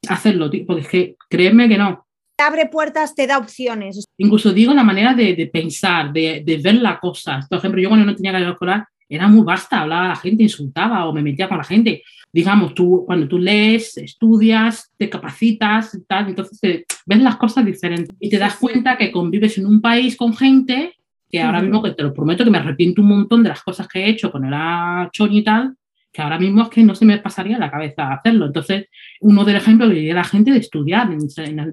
hacerlo, 0.08 0.50
porque 0.66 0.82
es 0.82 0.88
que 0.88 1.16
créeme 1.28 1.68
que 1.68 1.78
no. 1.78 2.06
Te 2.36 2.44
abre 2.44 2.66
puertas, 2.66 3.14
te 3.14 3.26
da 3.26 3.38
opciones. 3.38 4.04
Incluso 4.18 4.52
digo 4.52 4.74
la 4.74 4.82
manera 4.82 5.14
de, 5.14 5.48
pensar, 5.52 6.12
de, 6.12 6.42
de, 6.44 6.56
ver 6.58 6.76
las 6.76 6.98
cosas. 6.98 7.46
Por 7.48 7.58
ejemplo, 7.58 7.80
yo 7.80 7.88
cuando 7.88 8.06
no 8.06 8.16
tenía 8.16 8.32
grado 8.32 8.52
escolar, 8.52 8.86
era 9.08 9.28
muy 9.28 9.42
vasta, 9.42 9.80
hablaba 9.80 10.06
a 10.06 10.08
la 10.08 10.16
gente, 10.16 10.42
insultaba 10.42 11.06
o 11.06 11.12
me 11.12 11.22
metía 11.22 11.48
con 11.48 11.58
la 11.58 11.64
gente. 11.64 12.02
Digamos, 12.32 12.74
tú, 12.74 13.04
cuando 13.06 13.28
tú 13.28 13.38
lees, 13.38 13.96
estudias, 13.96 14.92
te 14.96 15.08
capacitas, 15.08 15.98
tal, 16.08 16.28
entonces 16.28 16.84
ves 17.06 17.22
las 17.22 17.36
cosas 17.36 17.64
diferentes 17.64 18.14
y 18.18 18.28
te 18.28 18.38
das 18.38 18.56
cuenta 18.56 18.96
que 18.96 19.12
convives 19.12 19.58
en 19.58 19.66
un 19.66 19.80
país 19.80 20.16
con 20.16 20.36
gente 20.36 20.94
que 21.30 21.42
ahora 21.42 21.60
mismo, 21.60 21.82
que 21.82 21.90
te 21.90 22.02
lo 22.04 22.14
prometo, 22.14 22.44
que 22.44 22.50
me 22.50 22.58
arrepiento 22.58 23.02
un 23.02 23.08
montón 23.08 23.42
de 23.42 23.48
las 23.48 23.60
cosas 23.62 23.88
que 23.88 23.98
he 23.98 24.08
hecho 24.08 24.30
cuando 24.30 24.48
era 24.48 25.08
choni 25.12 25.38
y 25.38 25.42
tal, 25.42 25.74
que 26.12 26.22
ahora 26.22 26.38
mismo 26.38 26.62
es 26.62 26.68
que 26.68 26.84
no 26.84 26.94
se 26.94 27.04
me 27.04 27.18
pasaría 27.18 27.58
la 27.58 27.72
cabeza 27.72 28.12
hacerlo. 28.12 28.46
Entonces, 28.46 28.86
uno 29.20 29.44
del 29.44 29.56
ejemplo 29.56 29.88
que 29.88 29.94
diría 29.94 30.14
la 30.14 30.22
gente 30.22 30.52
de 30.52 30.58
estudiar, 30.58 31.10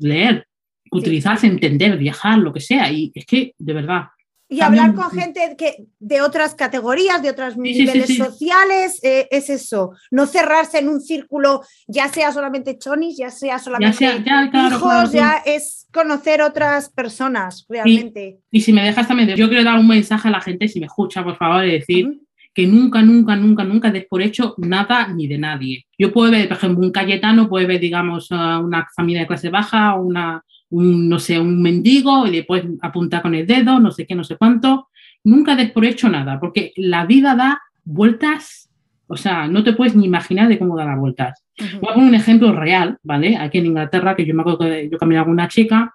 leer, 0.01 0.47
utilizarse, 0.91 1.45
entender, 1.45 1.95
viajar, 1.97 2.39
lo 2.39 2.51
que 2.51 2.59
sea. 2.59 2.91
Y 2.91 3.11
es 3.13 3.23
que, 3.25 3.53
de 3.59 3.73
verdad, 3.73 4.05
y 4.51 4.59
hablar 4.59 4.93
con 4.93 5.09
gente 5.11 5.55
que, 5.57 5.85
de 5.99 6.21
otras 6.21 6.55
categorías, 6.55 7.23
de 7.23 7.29
otros 7.29 7.55
niveles 7.55 8.17
sociales, 8.17 8.99
eh, 9.01 9.25
es 9.31 9.49
eso. 9.49 9.93
No 10.11 10.25
cerrarse 10.25 10.79
en 10.79 10.89
un 10.89 10.99
círculo, 10.99 11.61
ya 11.87 12.09
sea 12.09 12.33
solamente 12.33 12.77
chonis, 12.77 13.17
ya 13.17 13.29
sea 13.29 13.59
solamente 13.59 14.05
hijos, 14.05 15.13
ya 15.13 15.41
es 15.45 15.87
conocer 15.93 16.41
otras 16.41 16.89
personas 16.89 17.65
realmente. 17.69 18.39
Y, 18.51 18.59
si 18.59 18.73
me 18.73 18.83
dejas 18.83 19.07
también, 19.07 19.29
yo 19.37 19.47
quiero 19.47 19.63
dar 19.63 19.79
un 19.79 19.87
mensaje 19.87 20.27
a 20.27 20.31
la 20.31 20.41
gente, 20.41 20.67
si 20.67 20.81
me 20.81 20.87
escucha, 20.87 21.23
por 21.23 21.37
favor, 21.37 21.65
y 21.65 21.71
decir 21.71 22.19
que 22.53 22.67
nunca, 22.67 23.01
nunca, 23.01 23.37
nunca, 23.37 23.63
nunca 23.63 23.89
des 23.89 24.05
por 24.05 24.21
hecho 24.21 24.55
nada 24.57 25.07
ni 25.07 25.27
de 25.27 25.37
nadie. 25.37 25.85
Yo 25.97 26.11
puedo 26.11 26.29
ver, 26.29 26.49
por 26.49 26.57
ejemplo, 26.57 26.85
un 26.85 26.91
Cayetano, 26.91 27.47
puede 27.47 27.67
ver, 27.67 27.79
digamos, 27.79 28.29
una 28.29 28.85
familia 28.93 29.21
de 29.21 29.27
clase 29.27 29.49
baja, 29.49 29.95
una 29.95 30.43
un, 30.71 31.07
no 31.07 31.19
sé, 31.19 31.39
un 31.39 31.61
mendigo 31.61 32.25
y 32.25 32.31
después 32.31 32.63
apuntar 32.81 33.21
con 33.21 33.35
el 33.35 33.45
dedo, 33.45 33.79
no 33.79 33.91
sé 33.91 34.05
qué, 34.07 34.15
no 34.15 34.23
sé 34.23 34.35
cuánto. 34.37 34.89
Nunca 35.23 35.55
des 35.55 35.71
por 35.71 35.85
hecho 35.85 36.09
nada, 36.09 36.39
porque 36.39 36.73
la 36.75 37.05
vida 37.05 37.35
da 37.35 37.61
vueltas, 37.83 38.69
o 39.07 39.17
sea, 39.17 39.47
no 39.47 39.63
te 39.63 39.73
puedes 39.73 39.95
ni 39.95 40.05
imaginar 40.05 40.47
de 40.47 40.57
cómo 40.57 40.75
da 40.75 40.85
las 40.85 40.97
vueltas. 40.97 41.43
Voy 41.57 41.91
a 41.91 41.93
poner 41.93 42.09
un 42.09 42.15
ejemplo 42.15 42.53
real, 42.53 42.97
¿vale? 43.03 43.37
Aquí 43.37 43.59
en 43.59 43.67
Inglaterra, 43.67 44.15
que 44.15 44.25
yo 44.25 44.33
me 44.33 44.41
acuerdo 44.41 44.59
que 44.59 44.89
yo 44.91 44.97
caminaba 44.97 45.25
con 45.25 45.33
una 45.33 45.47
chica 45.47 45.93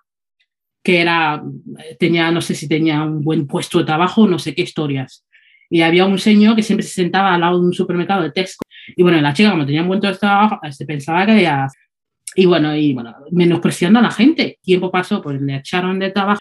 que 0.84 1.00
era, 1.00 1.42
tenía, 1.98 2.30
no 2.30 2.40
sé 2.40 2.54
si 2.54 2.68
tenía 2.68 3.02
un 3.02 3.24
buen 3.24 3.48
puesto 3.48 3.80
de 3.80 3.84
trabajo, 3.84 4.28
no 4.28 4.38
sé 4.38 4.54
qué 4.54 4.62
historias. 4.62 5.26
Y 5.68 5.80
había 5.80 6.06
un 6.06 6.18
señor 6.18 6.54
que 6.54 6.62
siempre 6.62 6.86
se 6.86 6.94
sentaba 6.94 7.34
al 7.34 7.40
lado 7.40 7.58
de 7.58 7.66
un 7.66 7.72
supermercado 7.72 8.22
de 8.22 8.30
Tesco. 8.30 8.62
Y 8.94 9.02
bueno, 9.02 9.20
la 9.20 9.32
chica, 9.32 9.50
como 9.50 9.66
tenía 9.66 9.82
un 9.82 9.88
buen 9.88 9.98
puesto 9.98 10.14
de 10.14 10.20
trabajo, 10.20 10.60
se 10.70 10.86
pensaba 10.86 11.26
que 11.26 11.32
había 11.32 11.66
y 12.36 12.44
bueno, 12.44 12.76
y 12.76 12.92
bueno, 12.92 13.14
menospreciando 13.32 13.98
a 13.98 14.02
la 14.02 14.10
gente. 14.10 14.58
Tiempo 14.62 14.90
pasó, 14.90 15.22
pues 15.22 15.40
le 15.40 15.56
echaron 15.56 15.98
de 15.98 16.10
trabajo. 16.10 16.40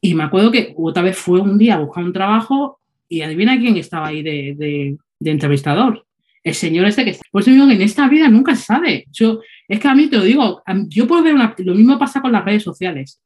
Y 0.00 0.14
me 0.14 0.24
acuerdo 0.24 0.50
que 0.50 0.74
otra 0.76 1.02
vez 1.02 1.18
fue 1.18 1.40
un 1.40 1.58
día 1.58 1.74
a 1.74 1.80
buscar 1.80 2.02
un 2.02 2.12
trabajo 2.12 2.80
y 3.08 3.20
adivina 3.20 3.58
quién 3.58 3.76
estaba 3.76 4.08
ahí 4.08 4.22
de, 4.22 4.54
de, 4.56 5.30
entrevistador. 5.30 6.06
El 6.42 6.54
señor 6.54 6.86
este 6.86 7.04
que 7.04 7.10
está. 7.10 7.24
Por 7.30 7.42
eso 7.42 7.50
digo 7.50 7.66
que 7.66 7.74
en 7.74 7.82
esta 7.82 8.08
vida 8.08 8.28
nunca 8.28 8.56
se 8.56 8.64
sabe. 8.64 9.04
Yo, 9.12 9.40
es 9.68 9.78
que 9.78 9.88
a 9.88 9.94
mí 9.94 10.08
te 10.08 10.16
lo 10.16 10.24
digo, 10.24 10.62
yo 10.88 11.06
puedo 11.06 11.22
ver 11.22 11.34
una, 11.34 11.54
lo 11.58 11.74
mismo 11.74 11.98
pasa 11.98 12.20
con 12.22 12.32
las 12.32 12.44
redes 12.44 12.62
sociales. 12.62 13.20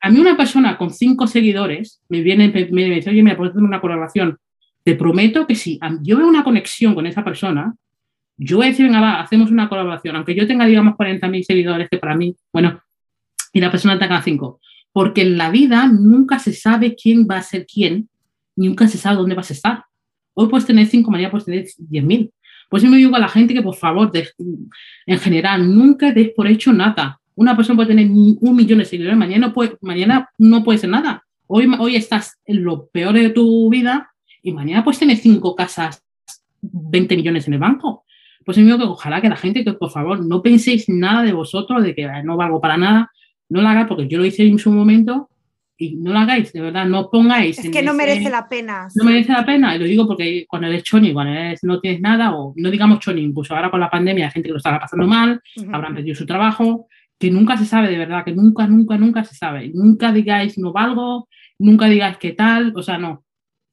A 0.00 0.10
mí 0.10 0.18
una 0.18 0.36
persona 0.36 0.78
con 0.78 0.90
cinco 0.90 1.26
seguidores 1.26 2.00
me 2.08 2.22
viene, 2.22 2.48
me, 2.48 2.66
me 2.66 2.94
dice, 2.96 3.10
oye, 3.10 3.22
me 3.22 3.36
puedes 3.36 3.52
hacer 3.52 3.62
una 3.62 3.80
colaboración. 3.80 4.38
Te 4.84 4.94
prometo 4.94 5.46
que 5.46 5.54
si 5.54 5.78
yo 6.02 6.16
veo 6.16 6.28
una 6.28 6.44
conexión 6.44 6.94
con 6.94 7.06
esa 7.06 7.24
persona, 7.24 7.74
yo 8.38 8.58
voy 8.58 8.68
a 8.68 8.70
venga, 8.70 9.00
va, 9.00 9.20
hacemos 9.20 9.50
una 9.50 9.68
colaboración, 9.68 10.14
aunque 10.14 10.34
yo 10.34 10.46
tenga, 10.46 10.64
digamos, 10.64 10.94
40.000 10.94 11.42
seguidores, 11.42 11.88
que 11.90 11.98
para 11.98 12.14
mí, 12.14 12.36
bueno, 12.52 12.80
y 13.52 13.60
la 13.60 13.70
persona 13.70 13.98
tenga 13.98 14.22
5. 14.22 14.60
Porque 14.92 15.22
en 15.22 15.36
la 15.36 15.50
vida 15.50 15.86
nunca 15.88 16.38
se 16.38 16.52
sabe 16.52 16.94
quién 16.94 17.26
va 17.28 17.38
a 17.38 17.42
ser 17.42 17.66
quién, 17.66 18.08
nunca 18.54 18.86
se 18.86 18.96
sabe 18.96 19.16
dónde 19.16 19.34
vas 19.34 19.50
a 19.50 19.54
estar. 19.54 19.84
Hoy 20.34 20.48
puedes 20.48 20.66
tener 20.66 20.86
5, 20.86 21.10
mañana 21.10 21.30
puedes 21.30 21.46
tener 21.46 21.64
10.000. 21.64 22.30
Pues 22.70 22.82
yo 22.82 22.90
me 22.90 22.96
digo 22.96 23.14
a 23.16 23.18
la 23.18 23.28
gente 23.28 23.54
que, 23.54 23.62
por 23.62 23.74
favor, 23.74 24.12
en 24.14 25.18
general, 25.18 25.74
nunca 25.74 26.12
des 26.12 26.30
por 26.30 26.46
hecho 26.46 26.72
nada. 26.72 27.20
Una 27.34 27.56
persona 27.56 27.76
puede 27.76 27.88
tener 27.88 28.08
un 28.08 28.56
millón 28.56 28.78
de 28.78 28.84
seguidores, 28.84 29.16
mañana, 29.16 29.52
puede, 29.52 29.76
mañana 29.80 30.28
no 30.38 30.62
puede 30.62 30.78
ser 30.78 30.90
nada. 30.90 31.24
Hoy, 31.48 31.68
hoy 31.78 31.96
estás 31.96 32.38
en 32.44 32.62
lo 32.62 32.86
peor 32.88 33.14
de 33.14 33.30
tu 33.30 33.68
vida 33.70 34.10
y 34.42 34.52
mañana 34.52 34.84
puedes 34.84 34.98
tener 34.98 35.16
5 35.16 35.56
casas, 35.56 36.04
20 36.60 37.16
millones 37.16 37.48
en 37.48 37.54
el 37.54 37.60
banco. 37.60 38.04
Pues 38.48 38.56
digo 38.56 38.78
que 38.78 38.84
ojalá 38.84 39.20
que 39.20 39.28
la 39.28 39.36
gente, 39.36 39.62
que 39.62 39.74
por 39.74 39.90
favor 39.90 40.24
no 40.24 40.40
penséis 40.40 40.88
nada 40.88 41.22
de 41.22 41.34
vosotros, 41.34 41.82
de 41.82 41.94
que 41.94 42.08
no 42.24 42.38
valgo 42.38 42.62
para 42.62 42.78
nada, 42.78 43.12
no 43.50 43.60
lo 43.60 43.68
hagáis 43.68 43.86
porque 43.86 44.08
yo 44.08 44.16
lo 44.16 44.24
hice 44.24 44.42
en 44.42 44.58
su 44.58 44.72
momento 44.72 45.28
y 45.76 45.96
no 45.96 46.14
lo 46.14 46.20
hagáis, 46.20 46.50
de 46.54 46.62
verdad, 46.62 46.86
no 46.86 47.10
pongáis. 47.10 47.58
Es 47.58 47.68
que 47.68 47.82
no 47.82 47.92
merece 47.92 48.30
la 48.30 48.48
pena. 48.48 48.88
No 48.94 49.04
merece 49.04 49.32
la 49.32 49.44
pena, 49.44 49.76
y 49.76 49.78
lo 49.78 49.84
digo 49.84 50.06
porque 50.06 50.46
cuando 50.48 50.66
eres 50.66 50.82
choni, 50.82 51.12
cuando 51.12 51.34
no 51.62 51.78
tienes 51.78 52.00
nada, 52.00 52.34
o 52.34 52.54
no 52.56 52.70
digamos 52.70 53.00
choni, 53.00 53.20
incluso 53.20 53.54
ahora 53.54 53.70
con 53.70 53.80
la 53.80 53.90
pandemia 53.90 54.24
hay 54.24 54.32
gente 54.32 54.48
que 54.48 54.52
lo 54.54 54.56
estará 54.56 54.80
pasando 54.80 55.06
mal, 55.06 55.42
habrán 55.70 55.94
perdido 55.94 56.16
su 56.16 56.24
trabajo, 56.24 56.86
que 57.18 57.30
nunca 57.30 57.58
se 57.58 57.66
sabe 57.66 57.90
de 57.90 57.98
verdad, 57.98 58.24
que 58.24 58.32
nunca, 58.32 58.66
nunca, 58.66 58.96
nunca 58.96 59.24
se 59.24 59.34
sabe. 59.34 59.70
Nunca 59.74 60.10
digáis 60.10 60.56
no 60.56 60.72
valgo, 60.72 61.28
nunca 61.58 61.84
digáis 61.84 62.16
qué 62.16 62.32
tal, 62.32 62.72
o 62.74 62.82
sea, 62.82 62.96
no 62.96 63.24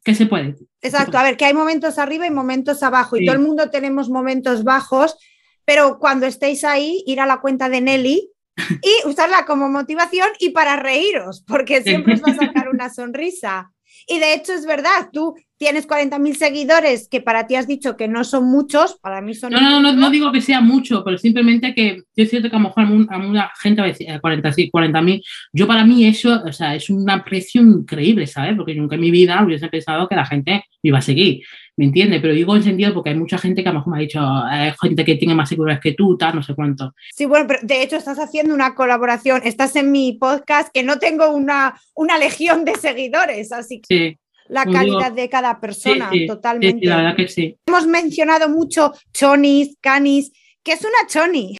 que 0.05 0.13
se 0.13 0.27
puede. 0.27 0.55
Exacto, 0.81 1.17
a 1.17 1.23
ver, 1.23 1.35
que 1.35 1.45
hay 1.45 1.53
momentos 1.55 1.97
arriba 1.97 2.27
y 2.27 2.31
momentos 2.31 2.83
abajo, 2.83 3.17
y 3.17 3.25
todo 3.25 3.35
el 3.35 3.41
mundo 3.41 3.71
tenemos 3.71 4.07
momentos 4.07 4.63
bajos, 4.63 5.17
pero 5.65 5.97
cuando 5.97 6.27
estéis 6.27 6.63
ahí, 6.63 7.03
ir 7.07 7.19
a 7.19 7.25
la 7.25 7.41
cuenta 7.41 7.69
de 7.69 7.81
Nelly 7.81 8.31
y 8.55 9.07
usarla 9.07 9.45
como 9.45 9.67
motivación 9.67 10.29
y 10.39 10.51
para 10.51 10.75
reíros, 10.75 11.43
porque 11.47 11.81
siempre 11.81 12.13
os 12.13 12.21
va 12.21 12.33
a 12.33 12.45
sacar 12.45 12.69
una 12.69 12.93
sonrisa. 12.93 13.71
Y 14.07 14.19
de 14.19 14.35
hecho 14.35 14.53
es 14.53 14.67
verdad, 14.67 15.09
tú 15.11 15.33
tienes 15.57 15.87
40.000 15.87 16.35
seguidores 16.35 17.07
que 17.07 17.21
para 17.21 17.47
ti 17.47 17.55
has 17.55 17.67
dicho 17.67 17.95
que 17.95 18.07
no 18.07 18.23
son 18.23 18.45
muchos, 18.45 18.97
para 19.01 19.21
mí 19.21 19.33
son... 19.33 19.53
No, 19.53 19.61
no, 19.61 19.79
no, 19.79 19.93
no 19.93 20.09
digo 20.09 20.31
que 20.31 20.41
sea 20.41 20.61
mucho, 20.61 21.03
pero 21.03 21.17
simplemente 21.17 21.73
que 21.73 22.01
yo 22.15 22.25
siento 22.25 22.49
que 22.49 22.55
a 22.55 22.59
lo 22.59 22.69
mejor 22.69 22.83
a 23.09 23.17
mucha 23.17 23.51
gente 23.61 23.81
a 23.81 24.19
40, 24.19 24.51
sí, 24.51 24.69
40.000. 24.71 25.23
Yo 25.53 25.67
para 25.67 25.85
mí 25.85 26.05
eso, 26.05 26.41
o 26.45 26.51
sea, 26.51 26.75
es 26.75 26.89
un 26.89 27.09
aprecio 27.09 27.61
increíble, 27.61 28.27
¿sabes? 28.27 28.55
Porque 28.55 28.75
nunca 28.75 28.95
en 28.95 29.01
mi 29.01 29.11
vida 29.11 29.43
hubiese 29.43 29.67
pensado 29.69 30.07
que 30.09 30.15
la 30.15 30.25
gente 30.25 30.65
me 30.83 30.89
iba 30.89 30.97
a 30.97 31.01
seguir, 31.01 31.41
¿me 31.77 31.85
entiendes? 31.85 32.21
Pero 32.21 32.33
digo 32.33 32.55
en 32.55 32.63
sentido 32.63 32.93
porque 32.93 33.11
hay 33.11 33.15
mucha 33.15 33.37
gente 33.37 33.63
que 33.63 33.69
a 33.69 33.71
lo 33.71 33.79
mejor 33.79 33.93
me 33.93 33.99
ha 33.99 34.01
dicho, 34.01 34.19
hay 34.21 34.73
gente 34.81 35.05
que 35.05 35.15
tiene 35.15 35.35
más 35.35 35.49
seguidores 35.49 35.79
que 35.79 35.93
tú, 35.93 36.17
tal, 36.17 36.35
no 36.35 36.43
sé 36.43 36.53
cuánto. 36.53 36.93
Sí, 37.13 37.25
bueno, 37.25 37.45
pero 37.47 37.59
de 37.63 37.81
hecho 37.81 37.95
estás 37.95 38.19
haciendo 38.19 38.53
una 38.53 38.75
colaboración, 38.75 39.41
estás 39.45 39.75
en 39.77 39.91
mi 39.91 40.13
podcast 40.19 40.69
que 40.73 40.83
no 40.83 40.99
tengo 40.99 41.29
una, 41.29 41.79
una 41.95 42.17
legión 42.17 42.65
de 42.65 42.75
seguidores, 42.75 43.51
así 43.53 43.81
que... 43.81 43.95
Sí 43.95 44.19
la 44.47 44.65
calidad 44.65 45.11
de 45.11 45.29
cada 45.29 45.59
persona, 45.59 46.09
totalmente. 46.27 46.85
la 46.85 46.97
verdad 46.97 47.15
que 47.15 47.27
sí. 47.27 47.57
Hemos 47.65 47.87
mencionado 47.87 48.49
mucho 48.49 48.91
chonis, 49.13 49.77
canis. 49.81 50.31
¿Qué 50.63 50.73
es 50.73 50.81
una 50.81 51.07
choni? 51.07 51.57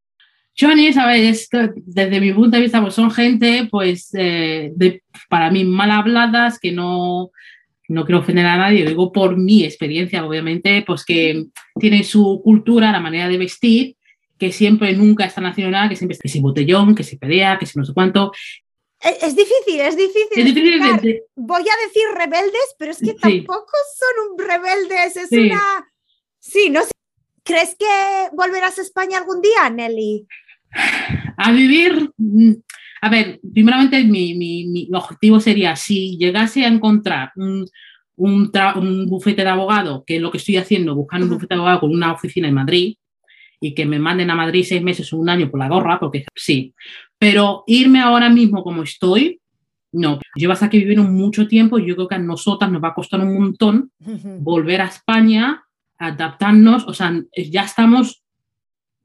Chonis, 0.56 0.98
a 0.98 1.06
ver, 1.06 1.36
desde 1.86 2.21
mi 2.21 2.32
punto 2.32 2.56
de 2.56 2.63
vista, 2.63 2.82
pues 2.82 2.93
son 2.93 3.12
gente, 3.12 3.67
pues, 3.69 4.10
eh, 4.17 4.71
para 5.30 5.52
mí 5.52 5.65
mal 5.65 5.91
habladas, 5.91 6.60
que 6.60 6.71
no, 6.71 7.32
no 7.89 8.06
quiero 8.06 8.19
ofender 8.19 8.45
a 8.45 8.58
nadie, 8.58 8.86
digo 8.86 9.12
por 9.12 9.38
mi 9.38 9.63
experiencia, 9.63 10.26
obviamente, 10.26 10.84
pues 10.88 11.04
que 11.04 11.45
tienen 11.78 12.04
su 12.04 12.41
cultura, 12.43 12.91
la 12.91 13.02
manera 13.02 13.28
de 13.28 13.38
vestir, 13.38 13.95
que 14.38 14.52
siempre 14.52 14.93
nunca 14.93 15.26
están 15.26 15.45
haciendo 15.45 15.71
nada, 15.71 15.89
que 15.89 15.95
siempre 15.95 16.17
que 16.21 16.30
si 16.30 16.39
botellón, 16.39 16.95
que 16.95 17.04
si 17.04 17.17
pelea, 17.17 17.58
que 17.60 17.65
si 17.65 17.78
no 17.78 17.86
sé 17.86 17.93
cuánto, 17.93 18.32
es, 19.06 19.36
difícil, 19.36 19.82
es 19.82 19.98
difícil. 19.98 21.22
Voy 21.36 21.62
a 21.62 21.88
decir 21.88 22.04
rebeldes, 22.15 22.76
pero 22.78 22.91
es 22.91 23.00
que 23.00 23.13
tampoco 23.13 23.72
son 23.98 24.32
un 24.32 24.48
rebeldes, 24.48 25.18
es 25.18 25.32
una... 25.32 25.88
Sí, 26.39 26.70
no 26.70 26.82
sé. 26.82 26.91
¿Crees 27.44 27.76
que 27.78 27.86
volverás 28.36 28.80
a 28.80 28.82
España 28.82 29.20
algún 29.20 29.41
día, 29.41 29.70
Nelly? 29.70 30.28
A 31.38 31.52
vivir... 31.52 32.12
Mm, 32.18 32.54
a 33.02 33.10
ver, 33.10 33.39
primeramente 33.54 34.04
mi, 34.04 34.89
objetivo 34.91 35.39
sería, 35.39 35.76
si 35.76 36.18
llegase 36.18 36.65
a 36.65 36.70
encontrar 36.70 37.32
un, 37.36 37.68
un, 38.15 39.06
bufete 39.08 39.44
de 39.44 39.50
abogado, 39.50 40.04
que 40.08 40.15
es 40.15 40.22
lo 40.22 40.32
que 40.32 40.39
estoy 40.39 40.58
haciendo, 40.58 40.96
buscando 40.96 41.28
un 41.28 41.34
bufete 41.34 41.54
de 41.54 41.60
abogado 41.60 41.82
con 41.82 41.91
una 41.91 42.13
oficina 42.13 42.48
en 42.48 42.56
Madrid, 42.56 42.96
y 43.60 43.76
que 43.76 43.86
me 43.86 44.00
manden 44.00 44.32
a 44.32 44.36
Madrid 44.36 44.65
seis 44.68 44.82
meses 44.82 45.12
o 45.13 45.18
un 45.18 45.30
año 45.30 45.52
por 45.52 45.60
la 45.60 45.70
gorra, 45.70 46.00
porque 46.00 46.26
sí. 46.36 46.74
Pero 47.17 47.63
irme 47.67 48.01
ahora 48.01 48.30
mismo 48.30 48.63
como 48.63 48.84
estoy, 48.84 49.39
no. 49.91 50.19
Llevas 50.36 50.62
aquí 50.62 50.78
viviendo 50.78 51.04
mucho 51.10 51.47
tiempo 51.47 51.80
y 51.80 51.86
yo 51.86 51.95
creo 51.95 52.08
que 52.08 52.15
a 52.15 52.19
nosotras 52.19 52.69
nos 52.69 52.84
va 52.84 52.89
a 52.89 52.93
costar 52.93 53.21
un 53.21 53.34
montón 53.34 53.91
volver 54.41 54.82
a 54.82 54.88
España, 54.88 55.63
adaptarnos, 55.97 56.86
o 56.88 56.93
sea, 56.93 57.13
ya 57.36 57.63
estamos 57.63 58.23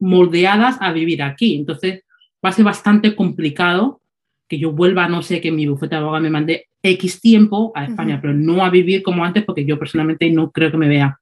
moldeadas 0.01 0.79
a 0.81 0.93
vivir 0.93 1.23
aquí. 1.23 1.57
Entonces, 1.57 2.03
va 2.45 2.49
a 2.49 2.53
ser 2.53 2.65
bastante 2.65 3.15
complicado 3.15 4.01
que 4.49 4.59
yo 4.59 4.73
vuelva, 4.73 5.09
no 5.09 5.23
sé, 5.23 5.41
que 5.41 5.53
mi 5.53 5.67
bufete 5.67 5.95
de 5.95 6.01
abogado 6.01 6.25
me 6.25 6.31
mande 6.31 6.67
X 6.83 7.21
tiempo 7.21 7.71
a 7.77 7.85
España, 7.85 8.19
pero 8.21 8.35
no 8.35 8.65
a 8.65 8.71
vivir 8.71 9.05
como 9.05 9.25
antes 9.25 9.45
porque 9.45 9.65
yo 9.65 9.79
personalmente 9.79 10.29
no 10.31 10.51
creo 10.51 10.73
que 10.73 10.77
me 10.77 10.89
vea 10.89 11.20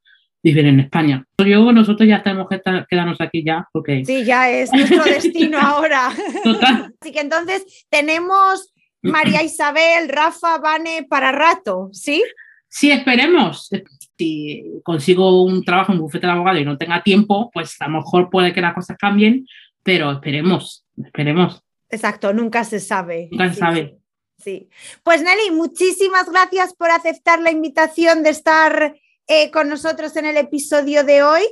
vivir 0.48 0.66
en 0.66 0.80
España. 0.80 1.24
Yo, 1.44 1.72
nosotros 1.72 2.08
ya 2.08 2.22
tenemos 2.22 2.48
que 2.48 2.60
quedarnos 2.88 3.20
aquí 3.20 3.44
ya, 3.44 3.66
porque... 3.72 4.04
Sí, 4.04 4.24
ya 4.24 4.50
es 4.50 4.72
nuestro 4.72 5.04
destino 5.04 5.58
ahora. 5.58 6.10
Total. 6.42 6.94
Así 7.00 7.12
que 7.12 7.20
entonces 7.20 7.86
tenemos 7.90 8.72
María 9.02 9.42
Isabel, 9.42 10.08
Rafa, 10.08 10.58
Vane 10.58 11.06
para 11.08 11.32
rato, 11.32 11.90
¿sí? 11.92 12.22
Sí, 12.68 12.90
esperemos. 12.90 13.70
Si 14.18 14.64
consigo 14.82 15.44
un 15.44 15.64
trabajo 15.64 15.92
en 15.92 16.00
bufete 16.00 16.26
de 16.26 16.32
abogado 16.32 16.58
y 16.58 16.64
no 16.64 16.76
tenga 16.76 17.02
tiempo, 17.02 17.50
pues 17.52 17.80
a 17.80 17.88
lo 17.88 17.98
mejor 17.98 18.30
puede 18.30 18.52
que 18.52 18.60
las 18.60 18.74
cosas 18.74 18.96
cambien, 18.98 19.46
pero 19.82 20.12
esperemos, 20.12 20.84
esperemos. 21.02 21.62
Exacto, 21.88 22.32
nunca 22.32 22.64
se 22.64 22.80
sabe. 22.80 23.28
Nunca 23.30 23.48
se 23.48 23.60
sabe. 23.60 23.98
sí. 24.38 24.68
Pues 25.02 25.22
Nelly, 25.22 25.52
muchísimas 25.52 26.28
gracias 26.28 26.74
por 26.74 26.90
aceptar 26.90 27.40
la 27.40 27.50
invitación 27.50 28.22
de 28.22 28.30
estar 28.30 28.94
eh, 29.28 29.50
con 29.50 29.68
nosotros 29.68 30.16
en 30.16 30.26
el 30.26 30.36
episodio 30.36 31.04
de 31.04 31.22
hoy. 31.22 31.42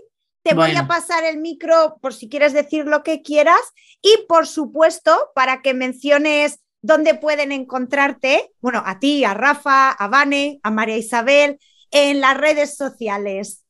te 0.42 0.54
voy 0.54 0.74
a 0.76 0.86
pasar 0.86 1.24
el 1.24 1.38
micro 1.38 1.98
por 2.00 2.14
si 2.14 2.28
quieres 2.28 2.52
decir 2.52 2.86
lo 2.86 3.02
que 3.02 3.20
quieras 3.20 3.60
y 4.00 4.26
por 4.28 4.46
supuesto 4.46 5.30
para 5.34 5.60
que 5.60 5.74
menciones 5.74 6.60
dónde 6.82 7.14
pueden 7.14 7.52
encontrarte, 7.52 8.52
bueno, 8.60 8.82
a 8.86 8.98
ti, 8.98 9.24
a 9.24 9.34
Rafa, 9.34 9.90
a 9.90 10.08
Vane, 10.08 10.60
a 10.62 10.70
María 10.70 10.96
Isabel, 10.96 11.58
en 11.90 12.20
las 12.20 12.36
redes 12.36 12.76
sociales. 12.76 13.65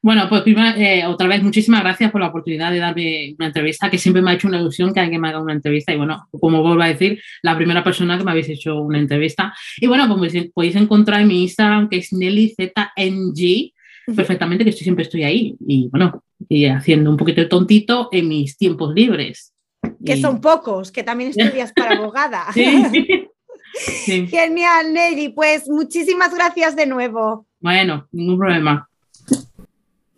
Bueno, 0.00 0.28
pues 0.28 0.42
primero, 0.42 0.76
eh, 0.76 1.06
otra 1.06 1.28
vez, 1.28 1.42
muchísimas 1.42 1.82
gracias 1.82 2.10
por 2.10 2.20
la 2.20 2.28
oportunidad 2.28 2.72
de 2.72 2.78
darme 2.78 3.34
una 3.38 3.46
entrevista, 3.46 3.88
que 3.88 3.98
siempre 3.98 4.20
me 4.20 4.30
ha 4.30 4.34
hecho 4.34 4.48
una 4.48 4.60
ilusión 4.60 4.92
que 4.92 5.00
alguien 5.00 5.20
me 5.20 5.28
haga 5.28 5.40
una 5.40 5.52
entrevista. 5.52 5.92
Y 5.92 5.96
bueno, 5.96 6.28
como 6.40 6.60
vuelvo 6.62 6.82
a 6.82 6.88
decir, 6.88 7.22
la 7.42 7.56
primera 7.56 7.84
persona 7.84 8.18
que 8.18 8.24
me 8.24 8.32
habéis 8.32 8.48
hecho 8.48 8.80
una 8.80 8.98
entrevista. 8.98 9.54
Y 9.78 9.86
bueno, 9.86 10.14
pues 10.16 10.34
podéis 10.52 10.76
encontrar 10.76 11.20
en 11.20 11.28
mi 11.28 11.42
Instagram, 11.42 11.88
que 11.88 11.98
es 11.98 12.12
NellyZNG, 12.12 13.72
perfectamente, 14.16 14.64
que 14.64 14.70
estoy, 14.70 14.84
siempre 14.84 15.04
estoy 15.04 15.22
ahí. 15.22 15.54
Y 15.66 15.88
bueno, 15.88 16.22
y 16.48 16.66
haciendo 16.66 17.10
un 17.10 17.16
poquito 17.16 17.40
de 17.40 17.46
tontito 17.46 18.08
en 18.10 18.28
mis 18.28 18.56
tiempos 18.56 18.92
libres. 18.94 19.52
Que 20.04 20.16
son 20.16 20.40
pocos, 20.40 20.90
que 20.90 21.02
también 21.02 21.30
estudias 21.36 21.72
para 21.72 21.96
abogada. 21.96 22.46
Sí. 23.74 24.26
Genial, 24.26 24.92
Nelly. 24.92 25.30
Pues 25.30 25.66
muchísimas 25.66 26.34
gracias 26.34 26.76
de 26.76 26.84
nuevo. 26.84 27.46
Bueno, 27.58 28.06
ningún 28.12 28.38
problema. 28.38 28.86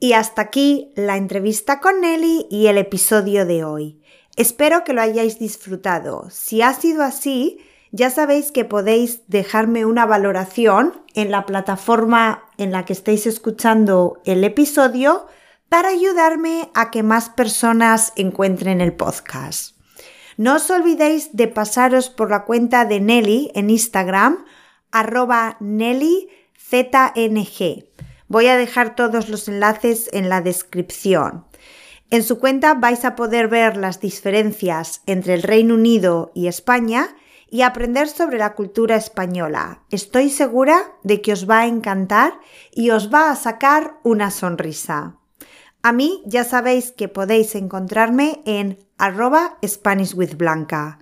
Y 0.05 0.13
hasta 0.13 0.43
aquí 0.43 0.93
la 0.97 1.17
entrevista 1.17 1.81
con 1.81 2.03
Nelly 2.03 2.47
y 2.51 2.67
el 2.67 2.77
episodio 2.77 3.47
de 3.47 3.65
hoy. 3.65 4.03
Espero 4.37 4.85
que 4.85 4.93
lo 4.93 5.01
hayáis 5.01 5.39
disfrutado. 5.39 6.29
Si 6.31 6.61
ha 6.61 6.75
sido 6.75 7.03
así, 7.03 7.57
ya 7.91 8.11
sabéis 8.11 8.53
que 8.53 8.67
podéis 8.67 9.23
dejarme 9.29 9.87
una 9.87 10.05
valoración 10.05 10.93
en 11.15 11.31
la 11.31 11.47
plataforma 11.47 12.45
en 12.59 12.71
la 12.71 12.85
que 12.85 12.93
estéis 12.93 13.27
escuchando 13.27 14.21
el 14.27 14.45
episodio 14.45 15.27
para 15.71 15.89
ayudarme 15.89 16.69
a 16.75 16.91
que 16.91 17.03
más 17.03 17.31
personas 17.31 18.13
encuentren 18.15 18.83
el 18.83 18.93
podcast. 18.93 19.75
No 20.37 20.57
os 20.57 20.69
olvidéis 20.69 21.35
de 21.35 21.49
pasaros 21.49 22.11
por 22.11 22.29
la 22.29 22.45
cuenta 22.45 22.85
de 22.85 23.01
Nelly 23.01 23.53
en 23.55 23.71
Instagram, 23.71 24.45
arroba 24.91 25.57
NellyZNG 25.61 26.45
Voy 28.35 28.49
a 28.49 28.57
dejar 28.57 28.97
todos 28.97 29.29
los 29.29 29.47
enlaces 29.47 30.11
en 30.13 30.29
la 30.29 30.41
descripción. 30.41 31.45
En 32.11 32.25
su 32.25 32.41
cuenta 32.41 32.75
vais 32.75 33.05
a 33.05 33.15
poder 33.15 33.47
ver 33.47 33.77
las 33.77 34.01
diferencias 34.01 35.03
entre 35.07 35.35
el 35.35 35.45
Reino 35.45 35.75
Unido 35.75 36.33
y 36.35 36.49
España 36.49 37.15
y 37.49 37.63
aprender 37.63 38.09
sobre 38.09 38.39
la 38.39 38.55
cultura 38.57 38.97
española. 38.97 39.85
Estoy 39.93 40.31
segura 40.31 40.83
de 41.05 41.23
que 41.23 41.33
os 41.33 41.49
va 41.49 41.61
a 41.61 41.67
encantar 41.69 42.41
y 42.73 42.91
os 42.91 43.15
va 43.15 43.31
a 43.31 43.37
sacar 43.37 44.01
una 44.03 44.33
sonrisa. 44.33 45.17
A 45.85 45.93
mí 45.93 46.21
ya 46.27 46.43
sabéis 46.43 46.91
que 46.91 47.07
podéis 47.07 47.55
encontrarme 47.55 48.43
en 48.47 48.85
arroba 48.99 49.59
SpanishWithBlanca. 49.65 50.99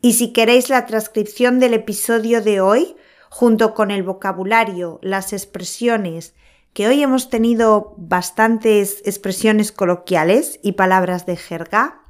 Y 0.00 0.14
si 0.14 0.32
queréis 0.32 0.70
la 0.70 0.86
transcripción 0.86 1.60
del 1.60 1.74
episodio 1.74 2.42
de 2.42 2.60
hoy, 2.60 2.96
junto 3.30 3.74
con 3.74 3.92
el 3.92 4.02
vocabulario, 4.02 4.98
las 5.02 5.32
expresiones 5.32 6.34
que 6.74 6.88
hoy 6.88 7.02
hemos 7.02 7.30
tenido 7.30 7.94
bastantes 7.96 9.00
expresiones 9.06 9.72
coloquiales 9.72 10.58
y 10.62 10.72
palabras 10.72 11.24
de 11.24 11.36
jerga, 11.36 12.02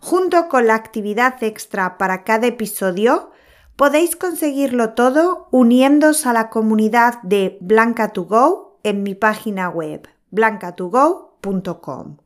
junto 0.00 0.48
con 0.48 0.66
la 0.66 0.74
actividad 0.74 1.42
extra 1.42 1.96
para 1.98 2.24
cada 2.24 2.48
episodio, 2.48 3.30
podéis 3.76 4.16
conseguirlo 4.16 4.90
todo 4.90 5.48
uniéndose 5.52 6.28
a 6.28 6.32
la 6.32 6.50
comunidad 6.50 7.22
de 7.22 7.58
Blanca2Go 7.60 8.72
en 8.82 9.04
mi 9.04 9.14
página 9.14 9.70
web 9.70 10.08
blancatogo.com. 10.30 12.16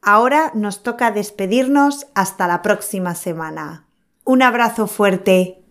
Ahora 0.00 0.50
nos 0.54 0.82
toca 0.82 1.12
despedirnos 1.12 2.08
hasta 2.14 2.48
la 2.48 2.62
próxima 2.62 3.14
semana. 3.14 3.86
Un 4.24 4.42
abrazo 4.42 4.88
fuerte 4.88 5.61